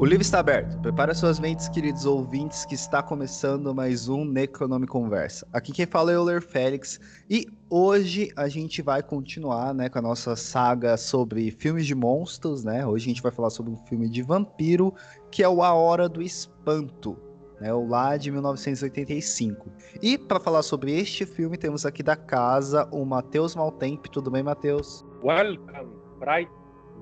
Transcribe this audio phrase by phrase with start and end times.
[0.00, 0.78] O livro está aberto.
[0.78, 5.44] Prepara suas mentes, queridos ouvintes, que está começando mais um Necronome Conversa.
[5.52, 9.98] Aqui quem fala é o Euler Félix e hoje a gente vai continuar, né, com
[9.98, 12.86] a nossa saga sobre filmes de monstros, né?
[12.86, 14.94] Hoje a gente vai falar sobre um filme de vampiro
[15.32, 17.18] que é o A Hora do Espanto,
[17.60, 19.68] né, o lá de 1985.
[20.00, 24.08] E para falar sobre este filme temos aqui da casa o Matheus Maltempe.
[24.08, 25.04] Tudo bem, Matheus?
[25.24, 26.52] Welcome, Bright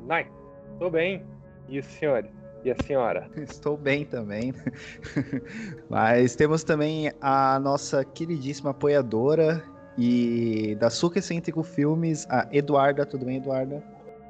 [0.07, 0.31] Night.
[0.79, 1.23] Tudo bem.
[1.69, 2.46] E os senhores?
[2.66, 3.30] E a senhora?
[3.37, 4.52] Estou bem também.
[5.88, 9.62] Mas temos também a nossa queridíssima apoiadora
[9.97, 13.07] e da Suca Excêntrico Filmes, a Eduarda.
[13.07, 13.80] Tudo bem, Eduarda?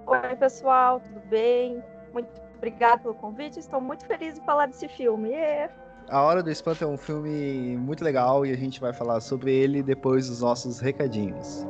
[0.06, 1.82] Oi, pessoal, tudo bem?
[2.12, 3.58] Muito obrigada pelo convite.
[3.58, 5.30] Estou muito feliz de falar desse filme.
[5.30, 5.72] Yeah.
[6.10, 9.50] A Hora do Espanto é um filme muito legal e a gente vai falar sobre
[9.50, 11.64] ele depois dos nossos recadinhos.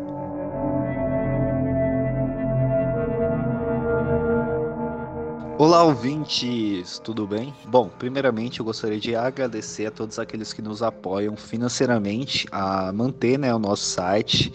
[5.59, 7.55] Olá, ouvintes, tudo bem?
[7.65, 13.39] Bom, primeiramente eu gostaria de agradecer a todos aqueles que nos apoiam financeiramente a manter
[13.39, 14.53] né, o nosso site.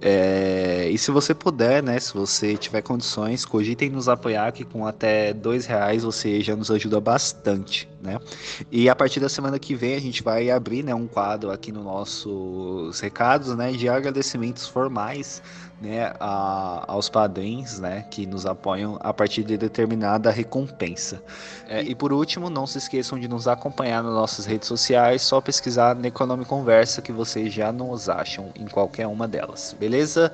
[0.00, 4.86] É, e se você puder, né, se você tiver condições, cogitem nos apoiar, que com
[4.86, 8.20] até dois reais você já nos ajuda bastante, né?
[8.70, 11.72] E a partir da semana que vem a gente vai abrir né, um quadro aqui
[11.72, 15.42] no nossos recados né, de agradecimentos formais
[15.80, 21.22] né, a, aos padrinhos, né, que nos apoiam a partir de determinada recompensa.
[21.68, 25.40] É, e por último, não se esqueçam de nos acompanhar nas nossas redes sociais, só
[25.40, 30.32] pesquisar Necronome Conversa que vocês já nos acham em qualquer uma delas, beleza?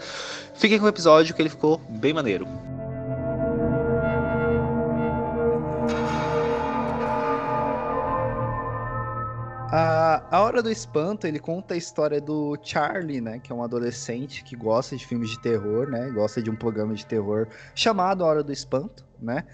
[0.55, 2.47] Fiquem com o episódio que ele ficou bem maneiro.
[9.73, 13.39] A, a Hora do Espanto, ele conta a história do Charlie, né?
[13.39, 16.11] Que é um adolescente que gosta de filmes de terror, né?
[16.11, 19.45] Gosta de um programa de terror chamado A Hora do Espanto, né?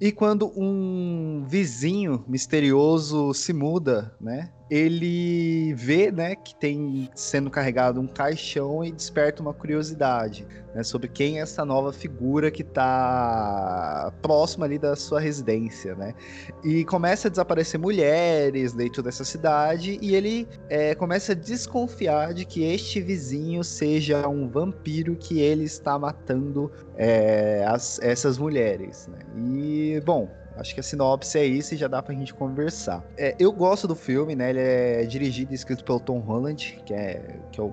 [0.00, 4.50] E quando um vizinho misterioso se muda, né?
[4.70, 11.08] Ele vê, né, que tem sendo carregado um caixão e desperta uma curiosidade, né, sobre
[11.08, 16.14] quem é essa nova figura que está próxima ali da sua residência, né?
[16.62, 22.44] E começa a desaparecer mulheres dentro dessa cidade e ele é, começa a desconfiar de
[22.44, 29.18] que este vizinho seja um vampiro que ele está matando é, as, essas mulheres, né?
[29.36, 33.04] E, bom, Acho que a sinopse é isso e já dá pra gente conversar.
[33.16, 34.50] É, eu gosto do filme, né?
[34.50, 37.72] Ele é dirigido e escrito pelo Tom Holland, que é, que é um,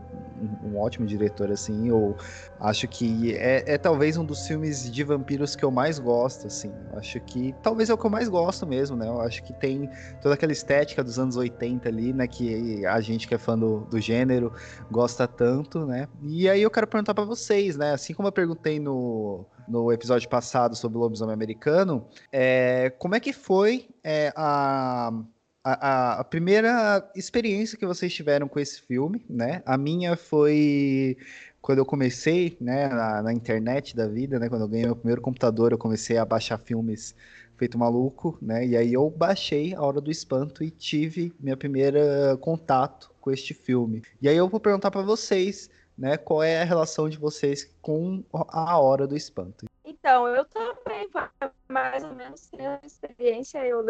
[0.64, 1.90] um ótimo diretor, assim.
[1.90, 2.16] Eu
[2.60, 6.72] acho que é, é, talvez um dos filmes de vampiros que eu mais gosto, assim.
[6.92, 9.08] Eu acho que talvez é o que eu mais gosto mesmo, né?
[9.08, 9.90] Eu acho que tem
[10.22, 12.28] toda aquela estética dos anos 80 ali, né?
[12.28, 14.54] Que a gente que é fã do, do gênero
[14.92, 16.08] gosta tanto, né?
[16.22, 17.94] E aí eu quero perguntar para vocês, né?
[17.94, 23.20] Assim como eu perguntei no no episódio passado sobre o lobisomem americano, é, como é
[23.20, 25.12] que foi é, a,
[25.64, 29.64] a, a, primeira experiência que vocês tiveram com esse filme, né?
[29.66, 31.18] A minha foi
[31.66, 35.20] quando eu comecei, né, na, na, internet da vida, né, quando eu ganhei meu primeiro
[35.20, 37.16] computador, eu comecei a baixar filmes
[37.58, 42.38] feito maluco, né, e aí eu baixei A Hora do Espanto e tive minha primeira
[42.40, 44.04] contato com este filme.
[44.22, 45.68] E aí eu vou perguntar para vocês,
[45.98, 46.18] né?
[46.18, 49.66] Qual é a relação de vocês com a hora do espanto?
[49.84, 51.10] Então, eu também
[51.68, 53.84] mais ou menos tenho experiência, eu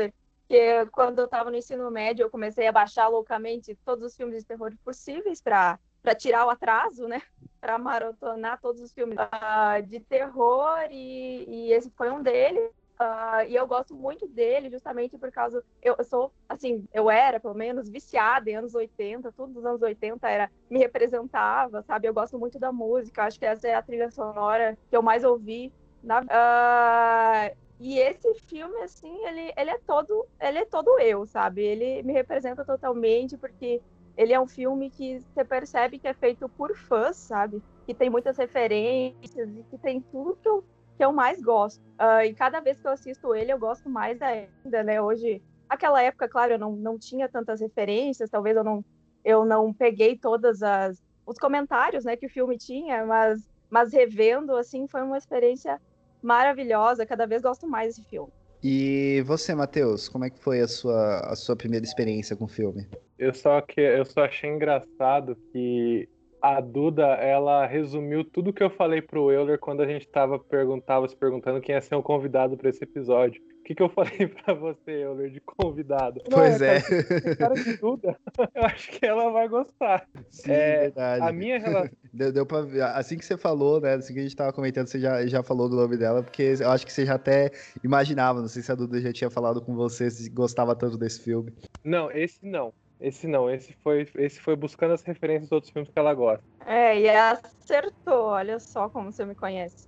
[0.48, 4.40] que quando eu estava no ensino médio, eu comecei a baixar loucamente todos os filmes
[4.40, 7.22] de terror possíveis para para tirar o atraso, né?
[7.60, 12.70] Para maratonar todos os filmes uh, de terror e, e esse foi um deles.
[13.00, 15.64] Uh, e eu gosto muito dele justamente por causa.
[15.82, 19.82] Eu, eu, sou, assim, eu era, pelo menos, viciada em anos 80, tudo dos anos
[19.82, 22.08] 80 era, me representava, sabe?
[22.08, 25.24] Eu gosto muito da música, acho que essa é a trilha sonora que eu mais
[25.26, 25.74] ouvi.
[26.02, 31.62] Na, uh, e esse filme, assim, ele, ele é todo ele é todo eu, sabe?
[31.62, 33.82] Ele me representa totalmente porque
[34.16, 37.62] ele é um filme que você percebe que é feito por fãs, sabe?
[37.86, 40.64] Que tem muitas referências e que tem tudo que eu
[40.96, 41.82] que eu mais gosto.
[42.00, 45.02] Uh, e cada vez que eu assisto ele, eu gosto mais ainda, né?
[45.02, 48.84] Hoje, aquela época, claro, eu não, não tinha tantas referências, talvez eu não,
[49.24, 54.56] eu não peguei todas as os comentários, né, que o filme tinha, mas, mas revendo,
[54.56, 55.82] assim, foi uma experiência
[56.22, 57.06] maravilhosa.
[57.06, 58.32] Cada vez gosto mais desse filme.
[58.64, 62.48] E você, Matheus, como é que foi a sua, a sua primeira experiência com o
[62.48, 62.88] filme?
[63.18, 66.10] Eu só que eu só achei engraçado que
[66.42, 71.08] a Duda, ela resumiu tudo que eu falei pro Euler quando a gente tava perguntava,
[71.08, 73.42] se perguntando quem ia ser o convidado para esse episódio.
[73.60, 76.22] O que, que eu falei para você, Euler, de convidado?
[76.30, 76.82] Pois é.
[76.82, 78.16] Cara, cara de Duda,
[78.54, 80.08] eu acho que ela vai gostar.
[80.30, 81.24] Sim, É, verdade.
[81.24, 81.96] A minha relação.
[82.14, 82.82] Deu, deu pra ver.
[82.82, 83.96] Assim que você falou, né?
[83.96, 86.70] Assim que a gente tava comentando, você já, já falou do nome dela, porque eu
[86.70, 87.52] acho que você já até
[87.84, 88.40] imaginava.
[88.40, 91.52] Não sei se a Duda já tinha falado com você, se gostava tanto desse filme.
[91.84, 92.72] Não, esse não.
[93.00, 93.50] Esse não.
[93.50, 96.44] Esse foi, esse foi buscando as referências dos outros filmes que ela gosta.
[96.66, 98.28] É, e acertou.
[98.28, 99.88] Olha só como você me conhece.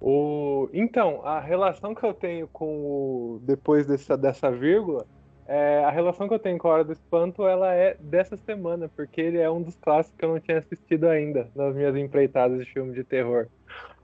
[0.00, 0.68] O...
[0.72, 3.40] Então, a relação que eu tenho com o.
[3.42, 5.06] Depois dessa, dessa vírgula,
[5.46, 5.84] é...
[5.84, 9.20] a relação que eu tenho com a Hora do Espanto, ela é dessa semana, porque
[9.20, 12.72] ele é um dos clássicos que eu não tinha assistido ainda nas minhas empreitadas de
[12.72, 13.46] filme de terror.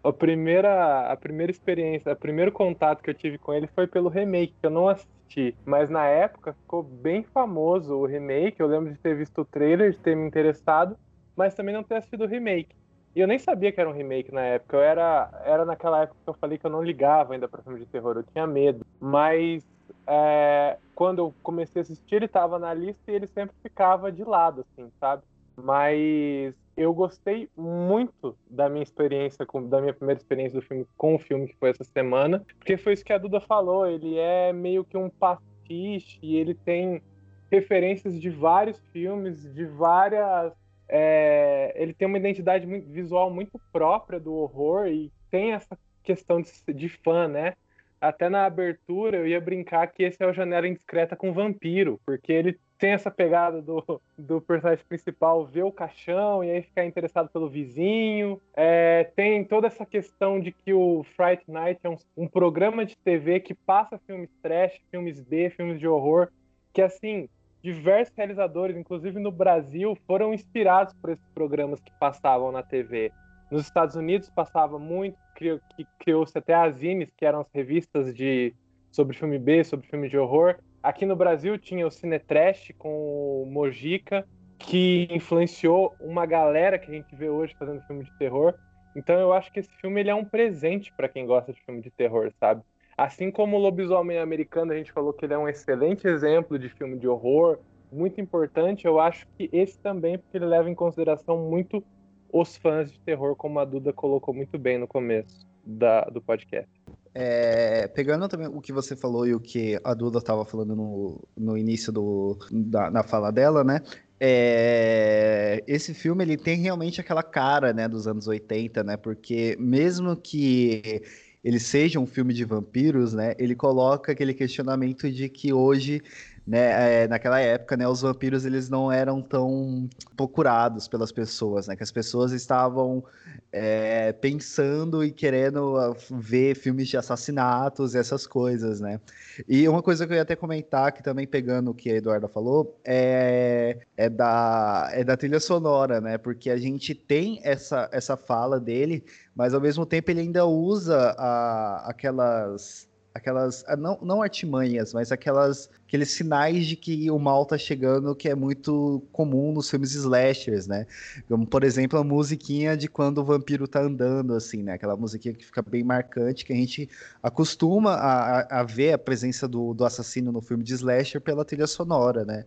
[0.03, 4.09] A primeira, a primeira experiência, o primeiro contato que eu tive com ele foi pelo
[4.09, 5.55] remake, que eu não assisti.
[5.65, 8.61] Mas na época ficou bem famoso o remake.
[8.61, 10.97] Eu lembro de ter visto o trailer, de ter me interessado,
[11.37, 12.75] mas também não ter assistido o remake.
[13.15, 14.77] E eu nem sabia que era um remake na época.
[14.77, 17.81] Eu era, era naquela época que eu falei que eu não ligava ainda para filme
[17.81, 18.87] de terror, eu tinha medo.
[19.01, 19.65] Mas
[20.06, 24.25] é, quando eu comecei a assistir, ele estava na lista e ele sempre ficava de
[24.25, 25.23] lado, assim, sabe?
[25.56, 31.17] Mas eu gostei muito da minha experiência, com, da minha primeira experiência do filme com
[31.17, 33.85] o filme que foi essa semana, porque foi isso que a Duda falou.
[33.85, 37.03] Ele é meio que um pastiche e ele tem
[37.51, 40.53] referências de vários filmes, de várias
[40.89, 46.41] é, ele tem uma identidade muito, visual muito própria do horror e tem essa questão
[46.41, 47.55] de, de, fã, né?
[48.01, 52.33] Até na abertura eu ia brincar que esse é o Janela Indiscreta com Vampiro, porque
[52.33, 57.29] ele tem essa pegada do, do personagem principal ver o caixão e aí ficar interessado
[57.29, 58.41] pelo vizinho.
[58.55, 62.97] É, tem toda essa questão de que o Fright Night é um, um programa de
[62.97, 66.29] TV que passa filmes trash, filmes B, filmes de horror,
[66.73, 67.29] que assim
[67.63, 73.11] diversos realizadores, inclusive no Brasil, foram inspirados por esses programas que passavam na TV.
[73.51, 75.61] Nos Estados Unidos passava muito, criou,
[75.99, 78.55] criou-se até as zines, que eram as revistas de
[78.93, 80.57] sobre filme B, sobre filme de horror.
[80.83, 84.27] Aqui no Brasil tinha o Cinetrash com o Mojica,
[84.59, 88.55] que influenciou uma galera que a gente vê hoje fazendo filme de terror.
[88.97, 91.81] Então eu acho que esse filme ele é um presente para quem gosta de filme
[91.81, 92.63] de terror, sabe?
[92.97, 96.69] Assim como o Lobisomem Americano, a gente falou que ele é um excelente exemplo de
[96.69, 97.59] filme de horror,
[97.91, 101.83] muito importante, eu acho que esse também, porque ele leva em consideração muito
[102.31, 106.71] os fãs de terror, como a Duda colocou muito bem no começo da, do podcast.
[107.14, 111.20] É, pegando também o que você falou e o que a Duda estava falando no,
[111.37, 113.81] no início do, da, na fala dela, né?
[114.20, 118.96] É, esse filme ele tem realmente aquela cara, né, dos anos 80, né?
[118.96, 121.02] Porque mesmo que
[121.43, 126.02] ele seja um filme de vampiros, né, ele coloca aquele questionamento de que hoje,
[126.49, 129.87] né, é, naquela época, né, os vampiros eles não eram tão
[130.17, 133.05] procurados pelas pessoas, né, que as pessoas estavam
[133.53, 138.99] é, pensando e querendo ah, ver filmes de assassinatos, essas coisas, né.
[139.47, 142.29] E uma coisa que eu ia até comentar, que também pegando o que a Eduarda
[142.29, 148.17] falou, é, é, da, é da trilha sonora, né, porque a gente tem essa, essa
[148.17, 149.05] fala dele,
[149.37, 152.88] mas ao mesmo tempo ele ainda usa a, aquelas
[153.19, 158.29] aquelas não, não artimanhas, mas aquelas aqueles sinais de que o mal tá chegando que
[158.29, 160.87] é muito comum nos filmes slashers, né?
[161.29, 164.73] Como por exemplo a musiquinha de quando o vampiro tá andando assim, né?
[164.73, 166.88] Aquela musiquinha que fica bem marcante que a gente
[167.23, 171.67] acostuma a, a ver a presença do, do assassino no filme de slasher pela trilha
[171.67, 172.44] sonora, né?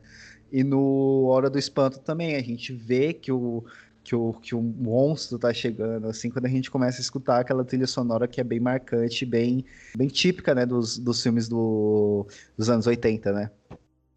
[0.52, 3.64] E no Hora do Espanto também a gente vê que o
[4.04, 7.64] que o, que o monstro tá chegando, assim, quando a gente começa a escutar aquela
[7.64, 12.26] trilha sonora que é bem marcante, bem, bem típica, né, dos, dos filmes do,
[12.58, 13.52] dos anos 80, né?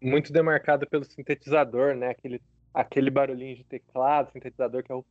[0.01, 2.41] Muito demarcado pelo sintetizador, né, aquele,
[2.73, 5.05] aquele barulhinho de teclado, sintetizador que é o...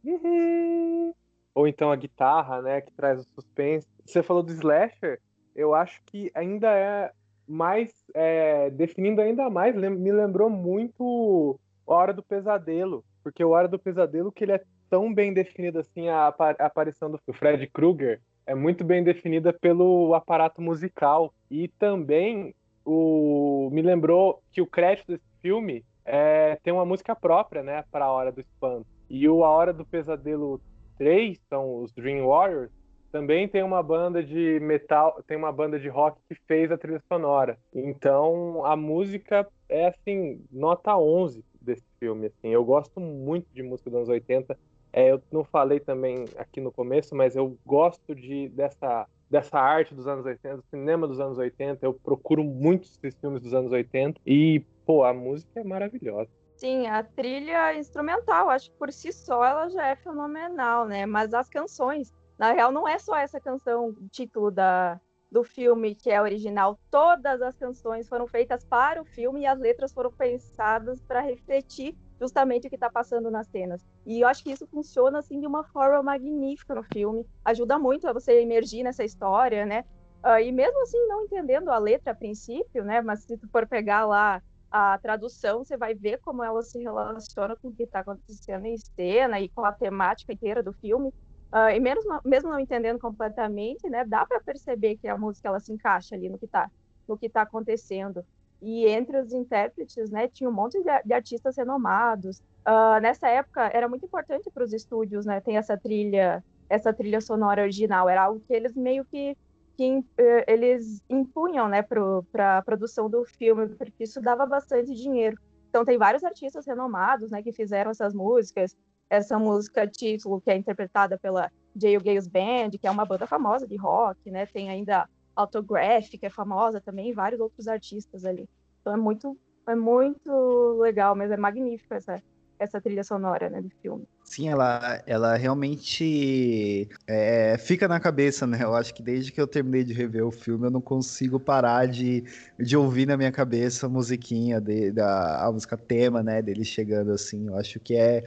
[1.54, 3.86] Ou então a guitarra, né, que traz o suspense.
[4.04, 5.20] Você falou do slasher,
[5.54, 7.12] eu acho que ainda é
[7.46, 13.78] mais, é, definindo ainda mais, me lembrou muito Hora do Pesadelo, porque o Hora do
[13.78, 18.54] Pesadelo, que ele é tão bem definido assim, a, a aparição do Fred Krueger é
[18.54, 21.34] muito bem definida pelo aparato musical.
[21.50, 27.60] E também o me lembrou que o crédito desse filme é, tem uma música própria,
[27.60, 28.86] né, para a Hora do Espanto.
[29.10, 30.60] E o A Hora do Pesadelo
[30.96, 32.70] 3, são os Dream Warriors,
[33.10, 37.02] também tem uma banda de metal, tem uma banda de rock que fez a trilha
[37.08, 37.58] sonora.
[37.74, 42.50] Então, a música é assim, nota 11 desse filme, assim.
[42.50, 44.56] Eu gosto muito de música dos anos 80.
[44.96, 49.92] É, eu não falei também aqui no começo, mas eu gosto de dessa dessa arte
[49.92, 51.84] dos anos 80, do cinema dos anos 80.
[51.84, 56.30] Eu procuro muitos filmes dos anos 80 e, pô, a música é maravilhosa.
[56.54, 61.04] Sim, a trilha instrumental, acho que por si só ela já é fenomenal, né?
[61.04, 66.12] Mas as canções, na real, não é só essa canção, título da, do filme que
[66.12, 66.78] é original.
[66.88, 71.96] Todas as canções foram feitas para o filme e as letras foram pensadas para refletir
[72.20, 73.84] justamente o que está passando nas cenas.
[74.06, 77.26] E eu acho que isso funciona assim de uma forma magnífica no filme.
[77.44, 79.84] Ajuda muito a você emergir nessa história, né?
[80.24, 83.00] Uh, e mesmo assim, não entendendo a letra a princípio, né?
[83.02, 87.54] Mas se tu for pegar lá a tradução, você vai ver como ela se relaciona
[87.56, 91.10] com o que está acontecendo em cena e com a temática inteira do filme.
[91.52, 94.04] Uh, e mesmo, mesmo não entendendo completamente, né?
[94.04, 96.70] Dá para perceber que a música ela se encaixa ali no que está
[97.06, 98.24] no que está acontecendo.
[98.62, 102.38] E entre os intérpretes, né, tinha um monte de, artistas renomados.
[102.66, 107.20] Uh, nessa época era muito importante para os estúdios, né, tem essa trilha, essa trilha
[107.20, 108.08] sonora original.
[108.08, 109.36] Era algo que eles meio que,
[109.76, 110.04] que uh,
[110.46, 115.38] eles impunham, né, para a produção do filme, porque isso dava bastante dinheiro.
[115.68, 118.76] Então tem vários artistas renomados, né, que fizeram essas músicas.
[119.10, 122.00] Essa música título que é interpretada pela J.U.
[122.00, 124.46] Gales Band, que é uma banda famosa de rock, né?
[124.46, 128.48] Tem ainda Autograph, que é famosa também, e vários outros artistas ali.
[128.80, 129.36] Então é muito,
[129.66, 132.22] é muito legal, mas é magnífica essa,
[132.58, 134.06] essa trilha sonora né, do filme.
[134.24, 138.62] Sim, ela, ela realmente é, fica na cabeça, né?
[138.62, 141.86] Eu acho que desde que eu terminei de rever o filme, eu não consigo parar
[141.86, 142.24] de,
[142.58, 146.40] de ouvir na minha cabeça a musiquinha, de, da, a música tema, né?
[146.40, 147.48] Dele chegando assim.
[147.48, 148.24] Eu acho que é,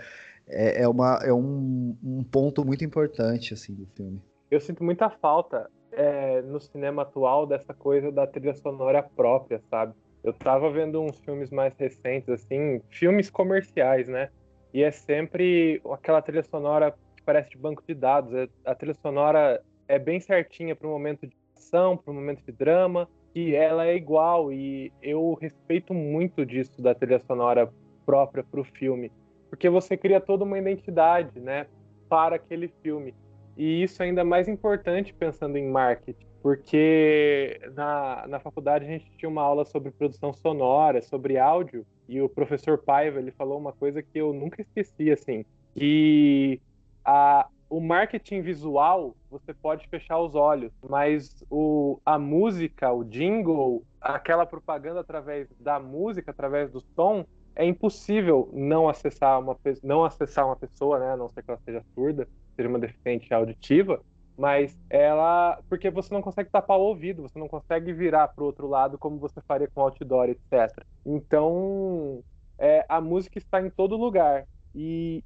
[0.47, 4.21] é, é, uma, é um, um ponto muito importante, assim, do filme.
[4.49, 9.93] Eu sinto muita falta é, no cinema atual dessa coisa da trilha sonora própria, sabe?
[10.23, 14.29] Eu tava vendo uns filmes mais recentes, assim, filmes comerciais, né?
[14.73, 18.31] E é sempre aquela trilha sonora que parece de banco de dados.
[18.33, 22.43] É, a trilha sonora é bem certinha para o momento de ação, para o momento
[22.45, 24.53] de drama, e ela é igual.
[24.53, 27.73] E eu respeito muito disso da trilha sonora
[28.05, 29.11] própria para o filme,
[29.49, 31.65] porque você cria toda uma identidade, né,
[32.07, 33.15] para aquele filme.
[33.57, 39.09] E isso é ainda mais importante pensando em marketing, porque na, na faculdade a gente
[39.17, 43.73] tinha uma aula sobre produção sonora, sobre áudio, e o professor Paiva ele falou uma
[43.73, 46.61] coisa que eu nunca esqueci, assim, que
[47.03, 53.83] a, o marketing visual você pode fechar os olhos, mas o, a música, o jingle,
[53.99, 57.25] aquela propaganda através da música, através do som,
[57.57, 61.59] é impossível não acessar uma não acessar uma pessoa, né, a não ser que ela
[61.65, 64.01] seja surda, seja uma deficiente auditiva,
[64.37, 65.59] mas ela.
[65.67, 68.97] Porque você não consegue tapar o ouvido, você não consegue virar para o outro lado
[68.99, 70.85] como você faria com outdoor, etc.
[71.03, 72.23] Então,
[72.59, 74.45] é, a música está em todo lugar.
[74.75, 75.23] E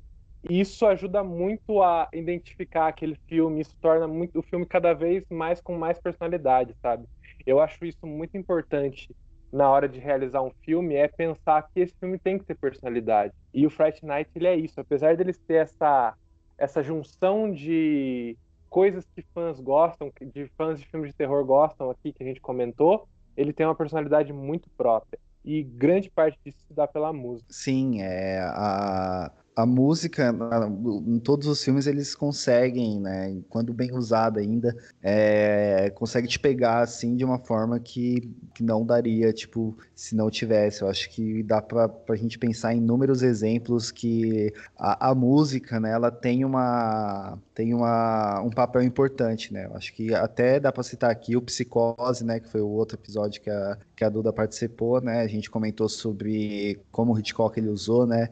[0.49, 5.59] isso ajuda muito a identificar aquele filme, isso torna muito, o filme cada vez mais
[5.59, 7.05] com mais personalidade, sabe?
[7.45, 9.13] Eu acho isso muito importante
[9.51, 13.33] na hora de realizar um filme, é pensar que esse filme tem que ter personalidade.
[13.53, 14.79] E o Fright Night, ele é isso.
[14.79, 16.15] Apesar dele ter essa
[16.57, 18.37] essa junção de
[18.69, 22.39] coisas que fãs gostam, de fãs de filmes de terror gostam aqui, que a gente
[22.39, 25.19] comentou, ele tem uma personalidade muito própria.
[25.43, 27.47] E grande parte disso se dá pela música.
[27.51, 30.33] Sim, é a, a música,
[31.05, 36.81] em todos os filmes, eles conseguem, né, quando bem usada ainda, é, consegue te pegar,
[36.81, 40.81] assim, de uma forma que, que não daria, tipo, se não tivesse.
[40.81, 45.79] Eu acho que dá pra, pra gente pensar em inúmeros exemplos que a, a música,
[45.79, 49.65] né, ela tem uma tem uma, um papel importante, né?
[49.65, 52.97] Eu acho que até dá para citar aqui o Psicose, né, que foi o outro
[52.97, 55.21] episódio que a, que a Duda participou, né?
[55.21, 58.29] A gente comentou sobre como o Hitchcock ele usou, né,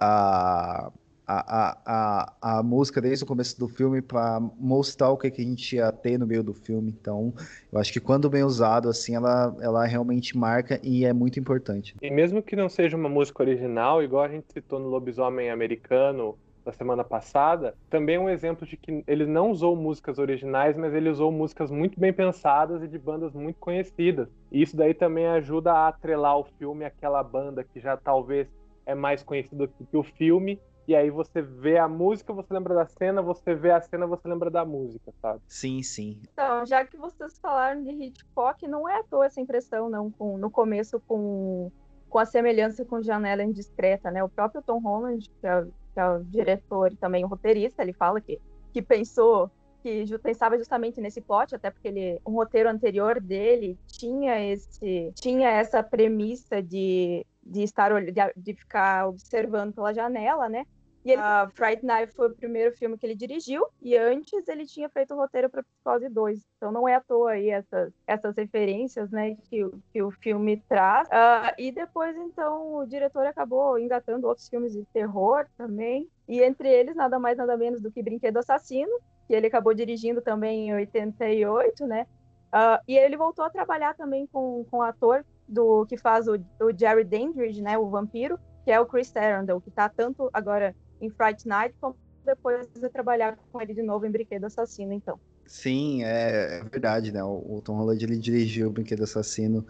[0.00, 0.90] a,
[1.26, 5.44] a, a, a, música desde o começo do filme para mostrar o que, que a
[5.44, 6.94] gente ia ter no meio do filme.
[6.98, 7.32] Então,
[7.70, 11.94] eu acho que quando bem usado, assim, ela, ela realmente marca e é muito importante.
[12.02, 16.36] E mesmo que não seja uma música original, igual a gente citou no Lobisomem Americano
[16.64, 20.92] da semana passada, também é um exemplo de que ele não usou músicas originais, mas
[20.94, 24.28] ele usou músicas muito bem pensadas e de bandas muito conhecidas.
[24.52, 28.46] E isso daí também ajuda a atrelar o filme àquela banda que já talvez
[28.90, 30.60] é mais conhecido que o filme.
[30.88, 34.26] E aí você vê a música, você lembra da cena, você vê a cena, você
[34.26, 35.40] lembra da música, sabe?
[35.46, 36.20] Sim, sim.
[36.32, 40.36] Então, já que vocês falaram de Hitchcock, não é à toa essa impressão, não, com,
[40.36, 41.70] no começo com,
[42.08, 44.24] com a semelhança com Janela Indiscreta, né?
[44.24, 47.92] O próprio Tom Holland, que é, que é o diretor e também o roteirista, ele
[47.92, 48.40] fala que,
[48.72, 49.48] que pensou
[49.82, 55.48] que pensava justamente nesse plot, até porque ele, um roteiro anterior dele tinha esse tinha
[55.48, 60.64] essa premissa de de estar de, de ficar observando pela janela, né?
[61.04, 64.66] E ele, uh, Fright Night foi o primeiro filme que ele dirigiu, e antes ele
[64.66, 66.46] tinha feito o roteiro para Psicose 2.
[66.56, 71.08] Então não é à toa aí essas, essas referências né, que, que o filme traz.
[71.08, 76.06] Uh, e depois, então, o diretor acabou engatando outros filmes de terror também.
[76.28, 78.92] E entre eles, nada mais, nada menos do que Brinquedo Assassino,
[79.26, 82.06] que ele acabou dirigindo também em 88, né?
[82.52, 86.72] Uh, e ele voltou a trabalhar também com, com ator do que faz o, o
[86.76, 91.10] Jerry Dandridge, né, o vampiro, que é o Chris Arundel, que está tanto agora em
[91.10, 95.18] Fright Night, como depois de trabalhar com ele de novo em Brinquedo Assassino, então.
[95.46, 97.24] Sim, é, é verdade, né?
[97.24, 99.66] O, Tom Holland ele dirigiu o Brinquedo Assassino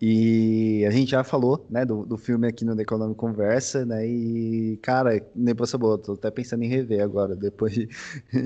[0.00, 4.06] e a gente já falou, né, do, do filme aqui no The Economic Conversa, né?
[4.06, 7.88] E, cara, nem posso boa, tô até pensando em rever agora, depois de,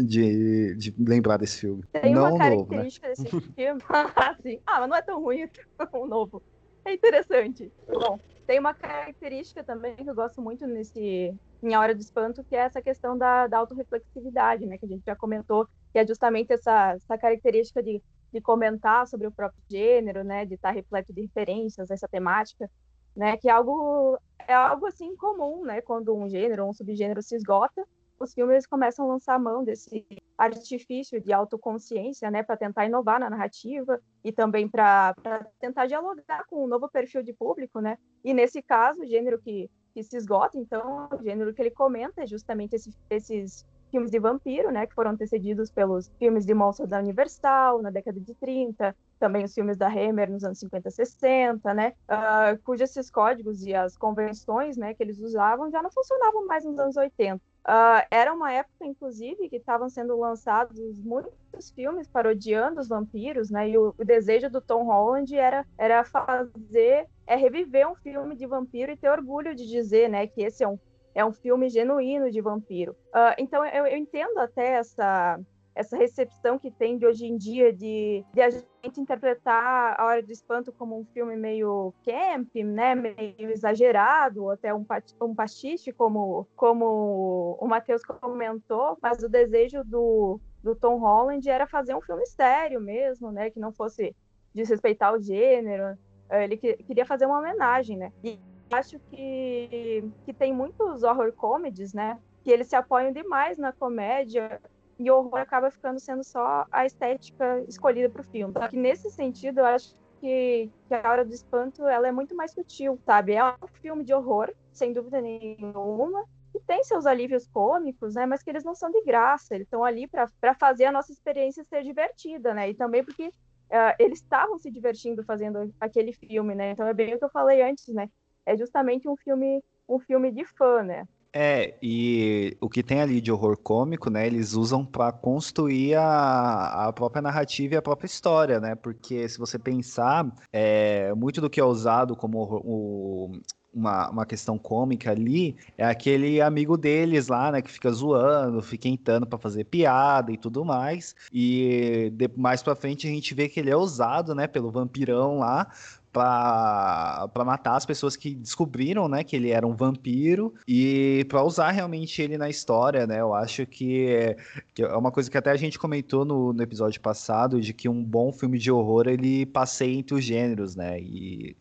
[0.06, 1.84] de, de lembrar desse filme.
[1.92, 3.30] Tem não uma característica novo, né?
[3.30, 3.82] desse filme.
[4.16, 5.50] assim, ah, mas não é tão ruim
[5.92, 6.42] o novo.
[6.84, 7.72] É interessante.
[7.86, 12.56] Bom, tem uma característica também que eu gosto muito nesse em Hora do Espanto, que
[12.56, 14.78] é essa questão da, da autorreflexividade, né?
[14.78, 19.26] Que a gente já comentou, que é justamente essa, essa característica de, de comentar sobre
[19.26, 20.46] o próprio gênero, né?
[20.46, 22.70] De estar repleto de referências, essa temática,
[23.14, 23.36] né?
[23.36, 24.18] Que é algo,
[24.48, 25.82] é algo assim comum, né?
[25.82, 27.86] Quando um gênero ou um subgênero se esgota,
[28.20, 33.18] os filmes começam a lançar a mão desse artifício de autoconsciência, né, para tentar inovar
[33.18, 35.14] na narrativa e também para
[35.58, 37.98] tentar dialogar com um novo perfil de público, né?
[38.24, 42.22] E nesse caso, o gênero que, que se esgota, então, o gênero que ele comenta
[42.22, 46.88] é justamente esse, esses filmes de vampiro, né, que foram antecedidos pelos filmes de monstros
[46.88, 50.92] da Universal na década de 30, também os filmes da Hammer nos anos 50 e
[50.92, 55.90] 60, né, uh, cujos esses códigos e as convenções, né, que eles usavam já não
[55.90, 57.42] funcionavam mais nos anos 80.
[57.66, 63.68] Uh, era uma época, inclusive, que estavam sendo lançados muitos filmes parodiando os vampiros, né?
[63.68, 68.46] E o, o, desejo do Tom Holland era, era fazer, é reviver um filme de
[68.46, 70.78] vampiro e ter orgulho de dizer, né, que esse é um,
[71.14, 72.92] é um filme genuíno de vampiro.
[73.08, 75.38] Uh, então, eu, eu entendo até essa
[75.74, 80.22] essa recepção que tem de hoje em dia de, de a gente interpretar A Hora
[80.22, 84.84] do Espanto como um filme meio camp, né, meio exagerado, ou até um,
[85.22, 91.66] um pastiche, como, como o Matheus comentou, mas o desejo do, do Tom Holland era
[91.66, 94.14] fazer um filme sério mesmo, né, que não fosse
[94.54, 95.96] desrespeitar o gênero,
[96.30, 98.38] ele que, queria fazer uma homenagem, né, e
[98.72, 104.60] acho que, que tem muitos horror comedies, né, que eles se apoiam demais na comédia
[105.00, 108.52] e o horror acaba ficando sendo só a estética escolhida para o filme.
[108.52, 112.36] Só que nesse sentido, eu acho que, que A Hora do Espanto ela é muito
[112.36, 113.32] mais sutil, sabe?
[113.32, 116.22] É um filme de horror, sem dúvida nenhuma,
[116.52, 118.26] que tem seus alívios cômicos, né?
[118.26, 121.64] Mas que eles não são de graça, eles estão ali para fazer a nossa experiência
[121.64, 122.68] ser divertida, né?
[122.68, 126.72] E também porque uh, eles estavam se divertindo fazendo aquele filme, né?
[126.72, 128.10] Então é bem o que eu falei antes, né?
[128.44, 131.08] É justamente um filme um filme de fã, né?
[131.32, 136.88] É, e o que tem ali de horror cômico, né, eles usam para construir a,
[136.88, 138.74] a própria narrativa e a própria história, né?
[138.74, 143.30] Porque se você pensar, é, muito do que é usado como o,
[143.72, 148.88] uma, uma questão cômica ali é aquele amigo deles lá, né, que fica zoando, fica
[148.88, 151.14] entrando para fazer piada e tudo mais.
[151.32, 155.38] E de, mais para frente a gente vê que ele é usado, né, pelo vampirão
[155.38, 155.70] lá
[156.12, 161.70] para matar as pessoas que descobriram, né, que ele era um vampiro e para usar
[161.70, 163.20] realmente ele na história, né?
[163.20, 164.36] Eu acho que é,
[164.74, 167.88] que é uma coisa que até a gente comentou no, no episódio passado de que
[167.88, 171.00] um bom filme de horror ele passeia entre os gêneros, né?
[171.00, 171.56] E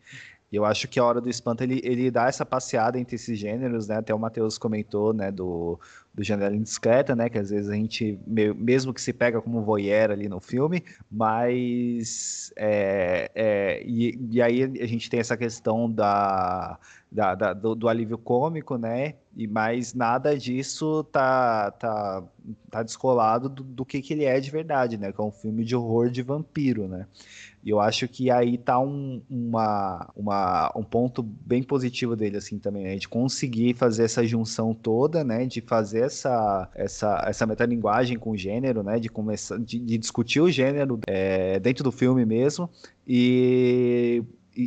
[0.51, 3.87] eu acho que a Hora do Espanto ele, ele dá essa passeada entre esses gêneros,
[3.87, 3.97] né?
[3.97, 5.79] Até o Matheus comentou, né, do,
[6.19, 7.29] do janela indiscreta, né?
[7.29, 12.51] Que às vezes a gente, mesmo que se pega como voyeur ali no filme, mas.
[12.57, 16.77] É, é, e, e aí a gente tem essa questão da,
[17.11, 19.15] da, da do, do, alívio cômico, né?
[19.35, 22.23] E mais nada disso tá, tá,
[22.69, 25.11] tá descolado do, do que, que ele é de verdade, né?
[25.11, 27.07] Que é um filme de horror de vampiro, né?
[27.63, 32.59] E eu acho que aí tá um, uma, uma, um ponto bem positivo dele, assim,
[32.59, 32.95] também, né?
[32.95, 35.45] De conseguir fazer essa junção toda, né?
[35.45, 38.99] De fazer essa, essa, essa metalinguagem com o gênero, né?
[38.99, 42.69] De começar, de, de discutir o gênero é, dentro do filme mesmo.
[43.05, 44.23] E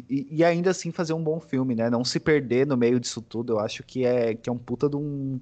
[0.08, 1.90] e, ainda assim fazer um bom filme, né?
[1.90, 4.88] Não se perder no meio disso tudo, eu acho que é, que é um puta
[4.88, 5.40] de um,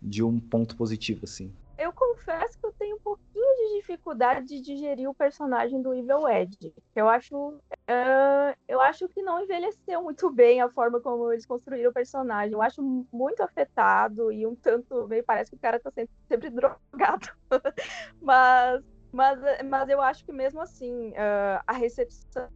[0.00, 1.52] de um ponto positivo, assim.
[1.78, 6.28] Eu confesso que eu tenho um pouquinho de dificuldade de digerir o personagem do Evil
[6.28, 6.72] Ed.
[6.94, 11.90] Eu acho, uh, eu acho que não envelheceu muito bem a forma como eles construíram
[11.90, 12.52] o personagem.
[12.52, 16.50] Eu acho muito afetado e um tanto, meio parece que o cara tá sempre, sempre
[16.50, 17.28] drogado.
[18.20, 22.48] mas mas, mas eu acho que mesmo assim, uh, a recepção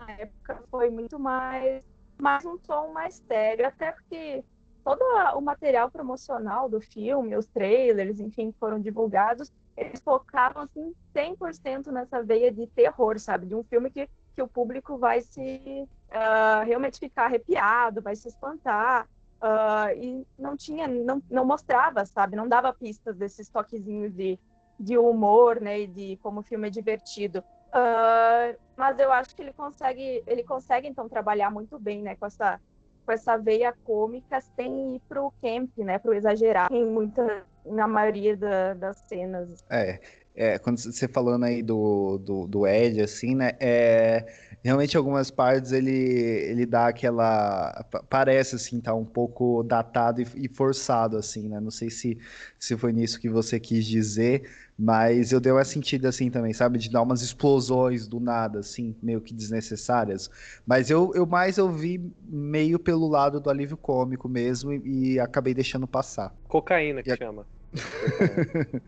[0.00, 1.82] na época foi muito mais,
[2.18, 4.42] mais um tom mais sério, até porque
[4.82, 5.02] todo
[5.36, 12.22] o material promocional do filme, os trailers, enfim, foram divulgados, eles focavam assim 100% nessa
[12.22, 13.46] veia de terror, sabe?
[13.46, 18.28] De um filme que, que o público vai se uh, realmente ficar arrepiado, vai se
[18.28, 19.06] espantar.
[19.40, 22.34] Uh, e não tinha, não, não mostrava, sabe?
[22.34, 24.36] Não dava pistas desses toquezinhos de,
[24.78, 25.80] de humor, né?
[25.80, 27.42] E de como o filme é divertido.
[27.68, 32.16] Uh, mas eu acho que ele consegue, ele consegue então trabalhar muito bem, né?
[32.16, 32.60] Com essa,
[33.04, 35.98] com essa veia cômica sem ir pro camp, né?
[35.98, 39.64] Pro exagerar em muita, na maioria da, das cenas.
[39.68, 40.00] É,
[40.40, 43.52] é, quando você falando aí do, do, do Ed, assim, né?
[43.58, 44.24] É,
[44.62, 47.84] realmente algumas partes ele, ele dá aquela.
[48.08, 51.58] Parece assim, tá um pouco datado e, e, forçado, assim, né?
[51.58, 52.16] Não sei se,
[52.56, 56.78] se foi nisso que você quis dizer, mas eu dei uma sentida assim também, sabe?
[56.78, 60.30] De dar umas explosões do nada, assim, meio que desnecessárias.
[60.64, 65.20] Mas eu, eu mais eu vi meio pelo lado do alívio cômico mesmo e, e
[65.20, 66.32] acabei deixando passar.
[66.46, 67.44] Cocaína que e chama.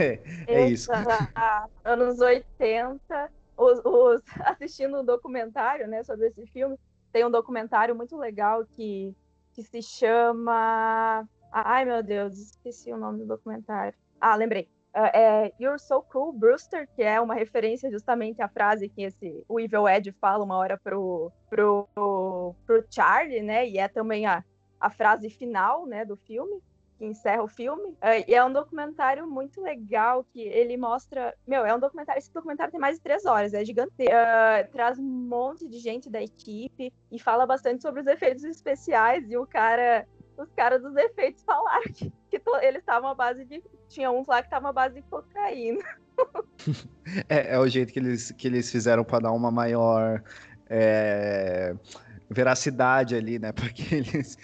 [0.00, 0.90] é, é isso.
[1.84, 6.76] Anos 80, os, os, assistindo um documentário né, sobre esse filme,
[7.12, 9.14] tem um documentário muito legal que,
[9.54, 11.24] que se chama.
[11.52, 13.96] Ai meu Deus, esqueci o nome do documentário.
[14.20, 14.68] Ah, lembrei.
[14.94, 19.44] Uh, é You're So Cool, Brewster, que é uma referência justamente à frase que esse,
[19.48, 21.86] o Evil Ed fala uma hora pro, pro,
[22.66, 23.68] pro Charlie, né?
[23.68, 24.42] E é também a,
[24.80, 26.60] a frase final né, do filme
[26.98, 27.90] que encerra o filme.
[27.90, 31.34] Uh, e é um documentário muito legal que ele mostra.
[31.46, 32.18] Meu, é um documentário.
[32.18, 34.12] Esse documentário tem mais de três horas, é gigantesco.
[34.12, 39.30] Uh, traz um monte de gente da equipe e fala bastante sobre os efeitos especiais.
[39.30, 40.06] E o cara.
[40.38, 43.62] Os caras dos efeitos falaram que, que eles estavam à base de.
[43.88, 45.82] Tinha uns lá que estavam à base de cocaína.
[47.28, 50.22] é, é o jeito que eles, que eles fizeram para dar uma maior.
[50.70, 51.74] É
[52.30, 53.52] veracidade ali, né?
[53.52, 54.36] Porque eles.